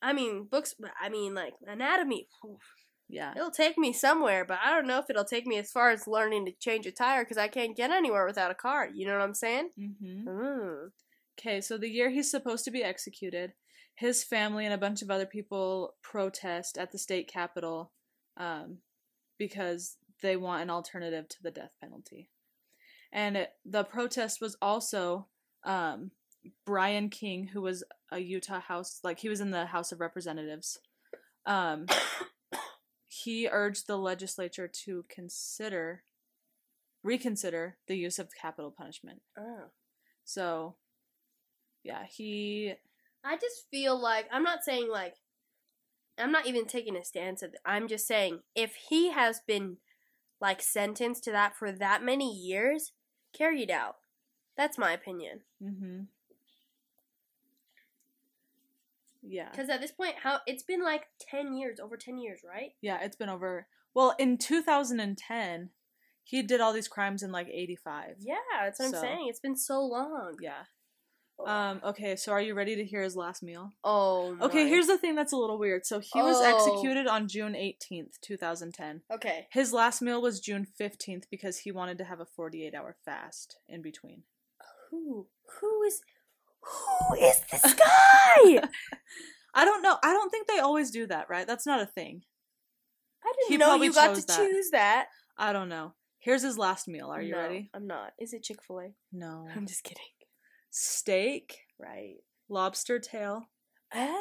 [0.02, 0.74] I mean, books.
[1.02, 2.30] I mean, like anatomy.
[2.46, 2.62] oof,
[3.08, 3.34] Yeah.
[3.36, 6.08] It'll take me somewhere, but I don't know if it'll take me as far as
[6.08, 8.90] learning to change a tire because I can't get anywhere without a car.
[8.94, 9.70] You know what I'm saying?
[9.80, 10.28] Mm-hmm.
[10.28, 10.90] Mm.
[11.40, 13.54] Okay, so the year he's supposed to be executed,
[13.96, 17.92] his family and a bunch of other people protest at the state capitol
[18.38, 18.80] um,
[19.38, 22.30] because they want an alternative to the death penalty.
[23.12, 25.28] And it, the protest was also
[25.64, 26.12] um,
[26.66, 30.80] Brian King, who was a Utah House, like he was in the House of Representatives.
[31.46, 31.86] Um,
[33.24, 36.04] he urged the legislature to consider,
[37.02, 39.22] reconsider the use of capital punishment.
[39.38, 39.72] Oh.
[40.26, 40.76] So,
[41.84, 42.74] yeah, he.
[43.24, 45.16] I just feel like I'm not saying like
[46.18, 47.56] I'm not even taking a stance it.
[47.66, 49.78] I'm just saying if he has been
[50.42, 52.92] like sentenced to that for that many years,
[53.34, 53.96] carried out.
[54.58, 55.42] That's my opinion.
[55.64, 56.02] Mm-hmm.
[59.28, 59.50] Yeah.
[59.52, 62.72] Because at this point, how it's been like ten years, over ten years, right?
[62.82, 63.68] Yeah, it's been over.
[63.94, 65.70] Well, in 2010,
[66.24, 68.18] he did all these crimes in like 85.
[68.20, 69.28] Yeah, that's what So- I'm saying.
[69.30, 70.38] It's been so long.
[70.42, 70.64] Yeah.
[71.46, 73.72] Um, okay, so are you ready to hear his last meal?
[73.84, 74.38] oh.
[74.42, 75.86] Okay, here's the thing that's a little weird.
[75.86, 76.44] So he was Oh.
[76.56, 79.02] executed on June 18th, 2010.
[79.12, 79.48] Okay.
[79.52, 83.58] His last meal was June 15th because he wanted to have a 48 hour fast
[83.68, 84.24] in between.
[84.90, 85.28] Who?
[85.60, 86.02] Who is?
[86.66, 88.68] Who is this guy?
[89.54, 89.98] I don't know.
[90.04, 91.48] I don't think they always do that, right?
[91.48, 92.22] That's not a thing.
[93.24, 94.38] I didn't He know you got to that.
[94.38, 95.08] choose that.
[95.38, 95.94] I don't know.
[96.20, 97.08] Here's his last meal.
[97.10, 97.70] Are you No, ready?
[97.74, 98.12] I'm not.
[98.20, 98.94] Is it Chick Fil A?
[99.14, 99.48] No.
[99.56, 100.04] I'm just kidding.
[100.72, 102.16] Steak, Right.
[102.50, 103.44] lobster tail,
[103.94, 104.18] And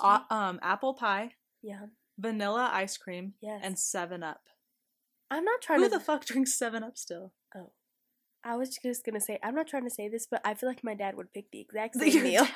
[0.00, 1.32] uh, um, apple pie,
[1.62, 1.86] yeah,
[2.18, 3.60] vanilla ice cream, yes.
[3.62, 4.40] and 7 Up.
[5.30, 5.90] I'm not trying Who to.
[5.94, 7.32] Who the fuck drinks 7 Up still?
[7.54, 7.72] oh,
[8.48, 10.82] I was just gonna say I'm not trying to say this, but I feel like
[10.82, 12.46] my dad would pick the exact same meal.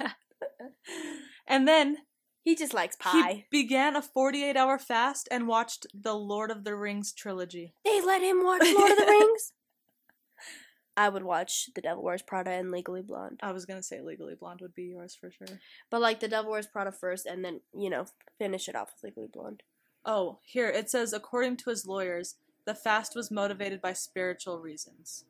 [1.46, 1.98] and then
[2.42, 3.32] he just likes pie.
[3.50, 7.74] he began a 48 hour fast and watched the Lord of the Rings trilogy.
[7.84, 9.52] They let him watch Lord of the Rings.
[10.96, 14.34] I would watch The Devil Wears Prada and Legally Blonde, I was gonna say Legally
[14.34, 15.58] Blonde would be yours for sure.
[15.90, 18.06] but like The Devil Wears Prada first, and then you know
[18.38, 19.62] finish it off with Legally Blonde.
[20.06, 25.24] Oh, here it says according to his lawyers, the fast was motivated by spiritual reasons.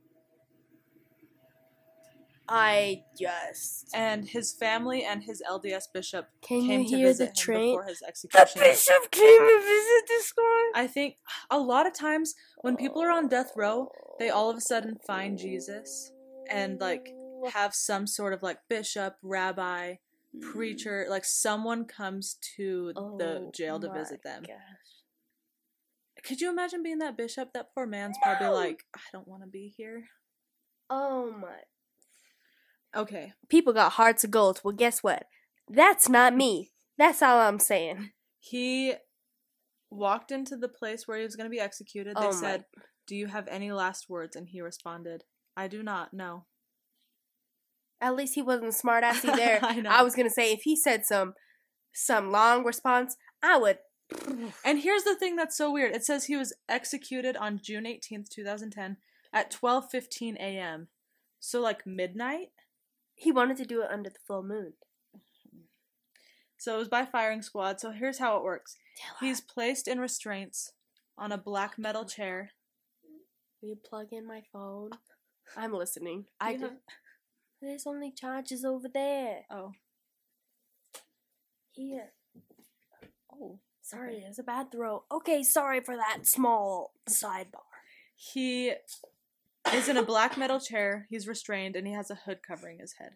[2.54, 7.18] I just And his family and his LDS bishop can came you to hear visit
[7.18, 7.70] the him train?
[7.70, 8.46] before his execution.
[8.54, 10.82] The bishop came to visit this guy.
[10.82, 11.16] I think
[11.50, 13.88] a lot of times when people are on death row,
[14.18, 16.12] they all of a sudden find Jesus
[16.50, 17.14] and like
[17.54, 19.94] have some sort of like bishop, rabbi,
[20.34, 20.52] hmm.
[20.52, 24.42] preacher, like someone comes to the Oh jail to visit them.
[24.42, 24.58] gosh.
[26.22, 27.54] Could you imagine being that bishop?
[27.54, 30.04] That poor man's probably like, I don't want to be here.
[30.90, 31.56] Oh my.
[32.94, 33.32] Okay.
[33.48, 34.60] People got hearts of gold.
[34.64, 35.24] Well, guess what?
[35.68, 36.72] That's not me.
[36.98, 38.10] That's all I'm saying.
[38.38, 38.94] He
[39.90, 42.16] walked into the place where he was going to be executed.
[42.16, 42.64] They Oh my- said,
[43.06, 44.36] Do you have any last words?
[44.36, 45.24] And he responded,
[45.56, 46.46] I do not, no.
[48.00, 49.60] At least he wasn't smart assy there.
[49.62, 49.82] I.
[49.88, 51.34] I was gonna say if he said some
[51.94, 53.78] some long response, I would.
[54.64, 55.94] And here's the thing that's so weird.
[55.94, 58.96] It says he was executed on June 18th, 2010
[59.32, 60.88] at 12:15 a.m.
[61.38, 62.48] So like midnight?
[63.22, 64.72] He wanted to do it under the full moon.
[66.56, 67.78] So it was by firing squad.
[67.78, 68.76] So here's how it works.
[69.20, 70.72] He's placed in restraints
[71.16, 72.50] on a black metal chair.
[73.60, 74.90] Will you plug in my phone?
[75.56, 76.26] I'm listening.
[76.40, 76.78] I have-
[77.60, 79.44] There's only charges over there.
[79.50, 79.72] Oh.
[81.70, 82.12] Here.
[83.32, 83.60] Oh.
[83.82, 84.26] Sorry, Okay.
[84.26, 85.04] it's a bad throw.
[85.12, 87.62] Okay, sorry for that small sidebar.
[88.16, 88.74] He
[89.72, 91.06] is in a black metal chair.
[91.10, 93.12] He's restrained and he has a hood covering his head.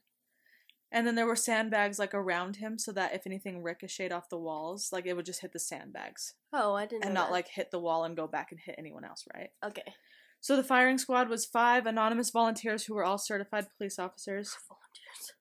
[0.93, 4.39] And then there were sandbags like around him so that if anything ricocheted off the
[4.39, 7.05] walls, like it would just hit the sandbags Oh, I didn't.
[7.05, 7.33] and not that.
[7.33, 9.51] like hit the wall and go back and hit anyone else, right?
[9.65, 9.95] Okay.
[10.41, 14.57] So the firing squad was five anonymous volunteers who were all certified police officers.
[14.69, 15.33] Volunteers.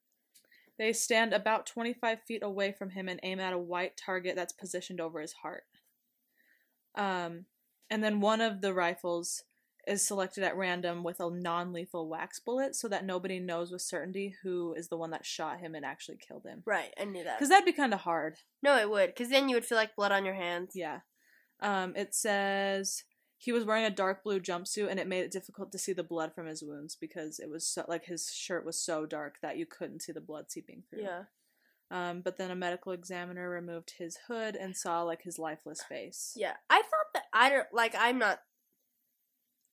[0.79, 4.51] They stand about 25 feet away from him and aim at a white target that's
[4.51, 5.63] positioned over his heart.
[6.95, 7.45] Um,
[7.89, 9.43] and then one of the rifles
[9.87, 13.81] is selected at random with a non lethal wax bullet so that nobody knows with
[13.81, 16.63] certainty who is the one that shot him and actually killed him.
[16.65, 17.37] Right, I knew that.
[17.37, 18.37] Because that'd be kind of hard.
[18.61, 20.71] No, it would, because then you would feel like blood on your hands.
[20.75, 20.99] Yeah.
[21.61, 23.03] Um, it says
[23.37, 26.03] he was wearing a dark blue jumpsuit and it made it difficult to see the
[26.03, 29.57] blood from his wounds because it was so like his shirt was so dark that
[29.57, 31.03] you couldn't see the blood seeping through.
[31.03, 31.23] Yeah.
[31.91, 36.33] Um, but then a medical examiner removed his hood and saw like his lifeless face.
[36.35, 36.53] Yeah.
[36.69, 38.39] I thought that I don't like I'm not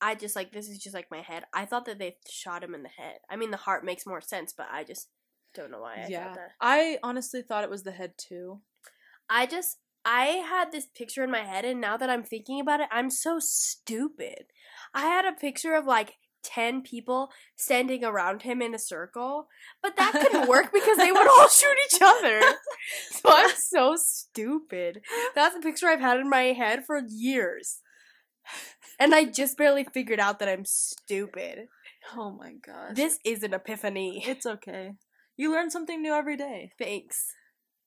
[0.03, 1.45] I just like this is just like my head.
[1.55, 3.19] I thought that they shot him in the head.
[3.31, 5.09] I mean the heart makes more sense, but I just
[5.55, 6.25] don't know why I yeah.
[6.25, 6.51] thought that.
[6.61, 8.61] I honestly thought it was the head too.
[9.31, 12.81] I just I had this picture in my head and now that I'm thinking about
[12.81, 14.47] it, I'm so stupid.
[14.93, 19.47] I had a picture of like 10 people standing around him in a circle,
[19.81, 22.41] but that couldn't work because they would all shoot each other.
[23.13, 25.03] So I'm so stupid.
[25.37, 27.81] That's a picture I've had in my head for years.
[28.99, 31.69] And I just barely figured out that I'm stupid.
[32.17, 32.95] Oh my gosh.
[32.95, 34.25] This is an epiphany.
[34.27, 34.93] it's okay.
[35.37, 36.73] You learn something new every day.
[36.79, 37.33] Thanks.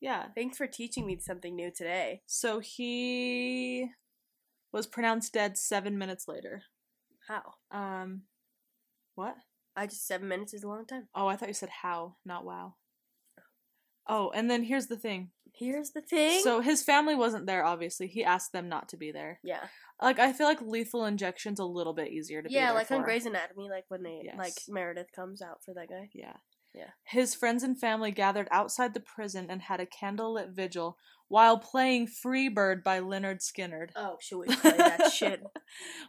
[0.02, 0.26] Yeah.
[0.36, 2.22] Thanks for teaching me something new today.
[2.26, 3.90] So he
[4.72, 6.64] was pronounced dead seven minutes later.
[7.28, 7.54] How?
[7.72, 8.24] Um,
[9.16, 9.36] what?
[9.76, 11.08] I just seven minutes is a long time.
[11.14, 12.76] Oh, I thought you said how, not wow.
[14.08, 15.32] Oh, and then here's the thing.
[15.58, 16.42] Here's the thing.
[16.42, 18.08] So his family wasn't there, obviously.
[18.08, 19.40] He asked them not to be there.
[19.44, 19.66] yeah,
[20.02, 23.00] Like, I feel like lethal injection's a little bit easier to be yeah, like on
[23.02, 23.06] for.
[23.06, 24.36] Grey's Anatomy, like when they Yes.
[24.38, 26.10] like Meredith comes out for that guy.
[26.14, 26.34] Yeah.
[26.74, 26.90] Yeah.
[27.06, 30.98] His friends and family gathered outside the prison and had a candlelit vigil
[31.30, 33.92] while playing Freebird by Lynyrd Skynyrd.
[33.96, 35.42] Oh, should we play that shit?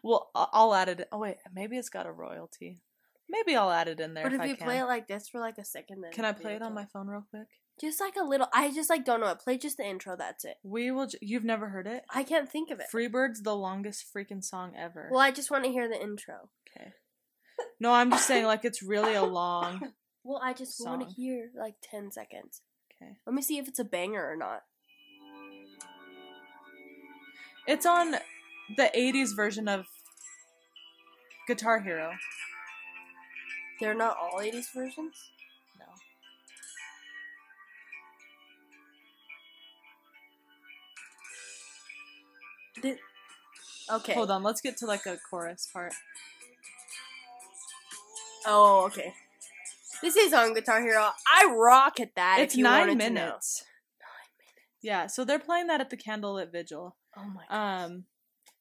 [0.02, 1.08] Well, I'll add it.
[1.12, 2.80] Oh wait, maybe it's got a royalty.
[3.28, 4.24] Maybe I'll add it in there.
[4.24, 6.32] But if if you play it like this for like a second, then Can I
[6.32, 7.46] play it on my phone real quick?
[7.80, 8.48] Just like a little.
[8.54, 9.38] I just like don't know it.
[9.38, 10.16] Play just the intro.
[10.16, 10.56] That's it.
[10.62, 11.08] We will.
[11.08, 12.04] J- You've never heard it?
[12.08, 12.86] I can't think of it.
[12.92, 15.08] Freebird's the longest freaking song ever.
[15.12, 16.48] Well, I just want to hear the intro.
[16.74, 16.92] Okay.
[17.80, 19.92] No, I'm just saying like it's really a long.
[20.28, 22.60] Well, I just want to hear like ten seconds.
[23.00, 23.12] Okay.
[23.24, 24.62] Let me see if it's a banger or not.
[27.68, 28.16] It's on
[28.76, 29.86] the 80s version of
[31.46, 32.12] Guitar Hero.
[33.78, 35.14] They're not all '80s versions.
[43.90, 44.14] Okay.
[44.14, 45.94] Hold on, let's get to like a chorus part.
[48.46, 49.12] Oh, okay.
[50.02, 51.08] This is on Guitar Hero.
[51.32, 52.38] I rock at that.
[52.40, 53.64] it's if you nine wanted minutes.
[54.82, 56.96] Yeah, so they're playing that at the candlelit vigil.
[57.16, 57.84] Oh my god.
[57.84, 58.04] Um,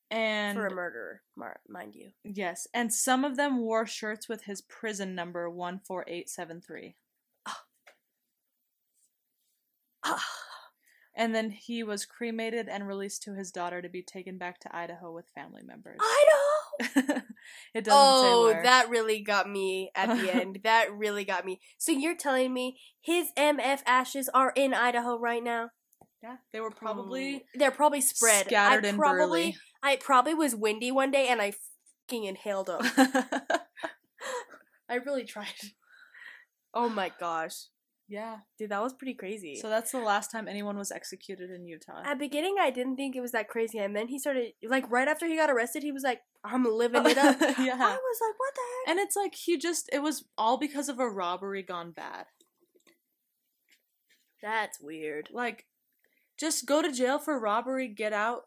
[0.09, 2.11] and For a murderer, mar- mind you.
[2.23, 6.61] yes, and some of them wore shirts with his prison number one four eight seven
[6.61, 6.95] three.
[10.03, 10.23] Ah.
[11.17, 14.75] And then he was cremated and released to his daughter to be taken back to
[14.75, 15.97] Idaho with family members.
[16.01, 16.85] I know.
[17.73, 18.63] it doesn't Oh, say where.
[18.63, 20.59] that really got me at the end.
[20.63, 21.61] That really got me.
[21.77, 25.69] So you're telling me his MF ashes are in Idaho right now?
[26.23, 27.41] yeah, they were probably Mm.
[27.59, 28.47] they're probably spread.
[28.47, 29.57] scattered I in probably, Burley.
[29.83, 31.53] I probably was windy one day and I
[32.09, 32.81] fucking inhaled them.
[34.89, 35.45] I really tried.
[36.73, 37.67] Oh my gosh,
[38.07, 39.55] yeah, dude, that was pretty crazy.
[39.55, 42.03] so that's the last time anyone was executed in Utah.
[42.05, 45.07] At beginning, I didn't think it was that crazy, and then he started like right
[45.07, 48.39] after he got arrested, he was like, "I'm living it up." yeah, I was like,
[48.39, 51.63] "What the heck?" and it's like he just it was all because of a robbery
[51.63, 52.25] gone bad.
[54.41, 55.29] That's weird.
[55.31, 55.65] Like,
[56.39, 58.43] just go to jail for robbery, get out,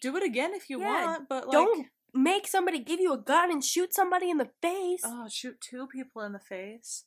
[0.00, 3.18] do it again if you Yeah, want, but like, Don't make somebody give you a
[3.18, 5.02] gun and shoot somebody in the face.
[5.04, 7.04] oh shoot two people in the face.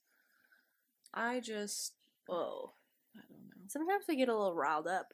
[1.13, 1.93] I just
[2.27, 2.71] Whoa.
[3.15, 3.67] I don't know.
[3.67, 5.07] Sometimes we get a little riled up.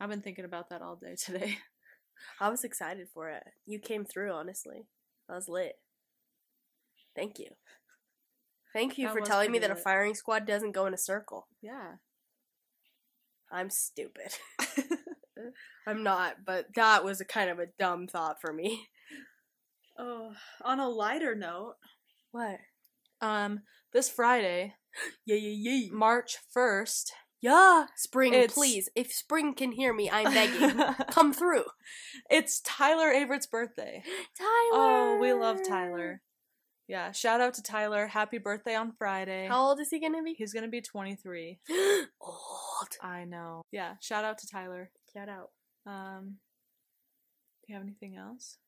[0.00, 1.58] I've been thinking about that all day today.
[2.40, 3.42] I was excited for it.
[3.66, 4.86] You came through, honestly.
[5.30, 5.74] I was lit.
[7.14, 7.50] Thank you.
[8.72, 10.98] Thank you That for telling me pretty that a firing squad doesn't go in a
[10.98, 11.46] circle.
[11.62, 11.94] Yeah.
[13.52, 14.32] I'm stupid.
[15.86, 18.88] I'm not, but that was a kind of a dumb thought for me.
[19.98, 20.32] oh,
[20.64, 21.74] on a lighter note,
[22.32, 22.58] What?
[23.20, 23.60] um,
[23.94, 24.74] this Friday,
[25.24, 25.88] Yeah, yeah, yeah.
[25.92, 28.88] March first, Yeah, spring, It's- please.
[28.94, 30.78] If spring can hear me, I'm begging.
[31.10, 31.64] Come through.
[32.30, 34.02] it's Tyler Averett's birthday.
[34.38, 34.72] Tyler.
[34.72, 36.20] Oh, we love Tyler.
[36.86, 38.06] Yeah, shout out to Tyler.
[38.08, 39.46] Happy birthday on Friday.
[39.48, 40.34] How old is he gonna be?
[40.36, 41.58] He's gonna be 23.
[42.20, 42.88] old.
[43.02, 43.62] I know.
[43.72, 44.90] Yeah, shout out to Tyler.
[45.14, 45.50] Shout out.
[45.86, 46.36] Um,
[47.66, 48.58] do you have anything else?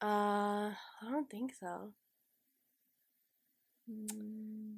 [0.00, 0.70] Uh,
[1.02, 1.94] I don't think so.
[3.90, 4.76] Mm,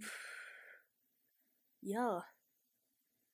[1.82, 2.20] Yeah.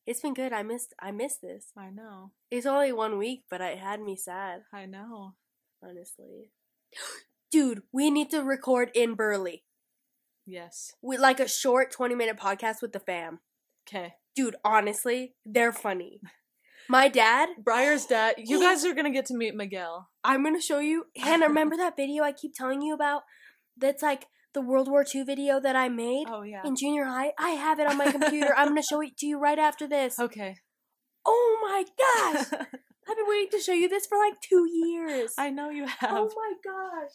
[0.06, 0.52] It's been good.
[0.52, 1.72] I missed I missed this.
[1.76, 2.32] I know.
[2.50, 5.34] It's only one week, but it had me sad, I know.
[5.82, 6.52] honestly.
[7.50, 9.64] Dude, we need to record in Burley.
[10.46, 10.92] Yes.
[11.00, 13.40] With like a short 20 minute podcast with the fam.
[13.88, 14.14] Okay.
[14.36, 16.20] Dude, honestly, they're funny.
[16.88, 18.34] My dad, Briar's dad.
[18.36, 20.10] You guys are gonna get to meet Miguel.
[20.22, 21.06] I'm gonna show you.
[21.16, 23.22] Hannah, remember that video I keep telling you about?
[23.78, 26.62] That's like the World War II video that I made Oh yeah.
[26.64, 27.32] in junior high.
[27.38, 28.54] I have it on my computer.
[28.56, 30.18] I'm gonna show it to you right after this.
[30.18, 30.56] Okay.
[31.26, 32.46] Oh my gosh!
[33.08, 35.32] I've been waiting to show you this for like two years.
[35.38, 36.10] I know you oh have.
[36.12, 37.10] oh my gosh.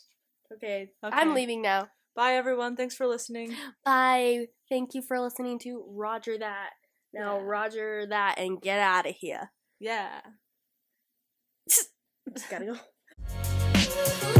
[0.53, 1.15] Okay, Okay.
[1.15, 1.87] I'm leaving now.
[2.15, 2.75] Bye everyone.
[2.75, 3.55] Thanks for listening.
[3.85, 4.47] Bye.
[4.69, 6.71] Thank you for listening to Roger That.
[7.13, 7.43] Now, Yeah.
[7.45, 9.51] Roger That and get out of here.
[9.79, 10.21] Yeah.
[11.69, 11.89] Just
[12.49, 14.33] gotta go.